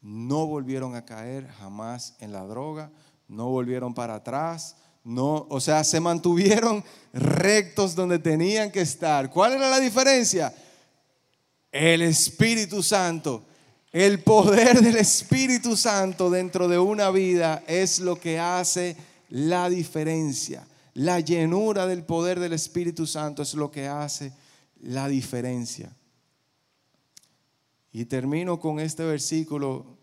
no 0.00 0.46
volvieron 0.46 0.94
a 0.96 1.04
caer 1.04 1.48
jamás 1.48 2.16
en 2.18 2.32
la 2.32 2.44
droga, 2.44 2.90
no 3.28 3.50
volvieron 3.50 3.94
para 3.94 4.14
atrás, 4.14 4.76
no, 5.02 5.46
o 5.50 5.60
sea, 5.60 5.84
se 5.84 6.00
mantuvieron 6.00 6.82
rectos 7.12 7.94
donde 7.94 8.18
tenían 8.18 8.70
que 8.72 8.80
estar. 8.80 9.28
¿Cuál 9.30 9.52
era 9.52 9.68
la 9.68 9.80
diferencia? 9.80 10.54
El 11.74 12.02
Espíritu 12.02 12.84
Santo. 12.84 13.42
El 13.90 14.22
poder 14.22 14.80
del 14.80 14.94
Espíritu 14.94 15.76
Santo 15.76 16.30
dentro 16.30 16.68
de 16.68 16.78
una 16.78 17.10
vida 17.10 17.64
es 17.66 17.98
lo 17.98 18.14
que 18.14 18.38
hace 18.38 18.96
la 19.28 19.68
diferencia. 19.68 20.68
La 20.94 21.18
llenura 21.18 21.88
del 21.88 22.04
poder 22.04 22.38
del 22.38 22.52
Espíritu 22.52 23.08
Santo 23.08 23.42
es 23.42 23.54
lo 23.54 23.72
que 23.72 23.88
hace 23.88 24.32
la 24.82 25.08
diferencia. 25.08 25.92
Y 27.90 28.04
termino 28.04 28.60
con 28.60 28.78
este 28.78 29.02
versículo 29.04 29.98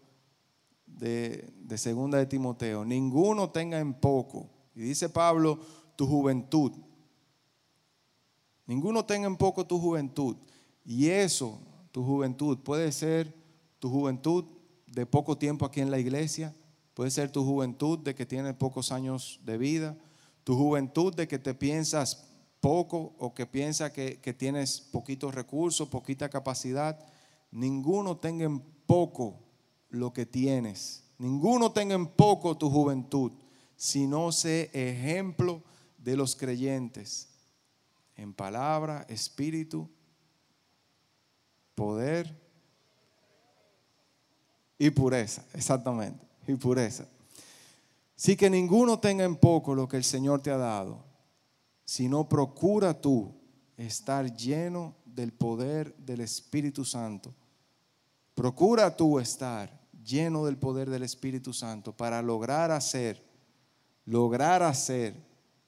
de, 0.86 1.54
segunda 1.78 2.18
de 2.18 2.26
Timoteo. 2.26 2.84
Ninguno 2.84 3.50
tenga 3.50 3.80
en 3.80 3.94
poco 3.94 4.50
y 4.76 4.82
dice 4.82 5.08
Pablo, 5.08 5.58
tu 5.96 6.06
juventud. 6.06 6.74
Ninguno 8.66 9.06
tenga 9.06 9.28
en 9.28 9.38
poco 9.38 9.66
tu 9.66 9.80
juventud. 9.80 10.36
Y 10.92 11.10
eso, 11.10 11.58
tu 11.94 12.04
juventud, 12.04 12.58
puede 12.60 12.92
ser 12.92 13.34
tu 13.80 13.90
juventud 13.90 14.44
de 14.88 15.06
poco 15.06 15.38
tiempo 15.38 15.66
aquí 15.66 15.80
en 15.80 15.90
la 15.90 16.00
iglesia, 16.00 16.54
puede 16.94 17.12
ser 17.12 17.32
tu 17.32 17.46
juventud 17.46 18.00
de 18.00 18.14
que 18.14 18.26
tienes 18.26 18.56
pocos 18.56 18.92
años 18.92 19.40
de 19.46 19.58
vida, 19.58 19.98
tu 20.44 20.58
juventud 20.58 21.16
de 21.16 21.28
que 21.28 21.40
te 21.40 21.54
piensas 21.54 22.28
poco 22.60 23.14
o 23.20 23.34
que 23.34 23.46
piensas 23.46 23.92
que, 23.92 24.20
que 24.20 24.34
tienes 24.34 24.82
poquitos 24.82 25.34
recursos, 25.34 25.88
poquita 25.88 26.30
capacidad. 26.30 27.00
Ninguno 27.52 28.18
tenga 28.18 28.44
en 28.44 28.60
poco 28.86 29.40
lo 29.90 30.12
que 30.12 30.26
tienes. 30.26 31.06
Ninguno 31.18 31.72
tenga 31.72 31.96
en 31.96 32.08
poco 32.08 32.58
tu 32.58 32.70
juventud 32.70 33.32
sino 33.82 34.32
sé 34.32 34.70
ejemplo 34.74 35.64
de 35.98 36.16
los 36.16 36.36
creyentes 36.36 37.30
en 38.16 38.32
palabra, 38.32 39.08
espíritu, 39.10 39.90
poder 41.82 42.40
y 44.78 44.92
pureza, 44.92 45.44
exactamente, 45.52 46.24
y 46.48 46.54
pureza. 46.54 47.08
Sí 48.16 48.36
que 48.36 48.52
ninguno 48.52 49.00
tenga 49.00 49.24
en 49.24 49.36
poco 49.36 49.74
lo 49.74 49.88
que 49.88 49.98
el 49.98 50.04
Señor 50.04 50.44
te 50.44 50.52
ha 50.52 50.58
dado, 50.58 51.04
sino 51.84 52.30
procura 52.30 53.02
tú 53.02 53.34
estar 53.78 54.32
lleno 54.36 54.96
del 55.06 55.34
poder 55.34 55.96
del 55.98 56.22
Espíritu 56.22 56.86
Santo. 56.86 57.34
Procura 58.36 58.96
tú 58.96 59.18
estar 59.18 59.82
lleno 60.04 60.46
del 60.46 60.58
poder 60.58 60.88
del 60.88 61.02
Espíritu 61.02 61.52
Santo 61.52 61.98
para 61.98 62.22
lograr 62.22 62.70
hacer 62.70 63.26
lograr 64.06 64.62
hacer 64.62 65.16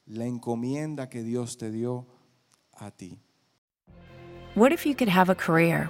la 0.06 0.26
encomienda 0.26 1.10
que 1.10 1.24
Dios 1.24 1.58
te 1.58 1.72
dio 1.72 2.06
a 2.74 2.92
ti. 2.92 3.20
What 4.56 4.72
if 4.72 4.86
you 4.86 4.94
could 4.94 5.10
have 5.10 5.32
a 5.32 5.36
career 5.36 5.90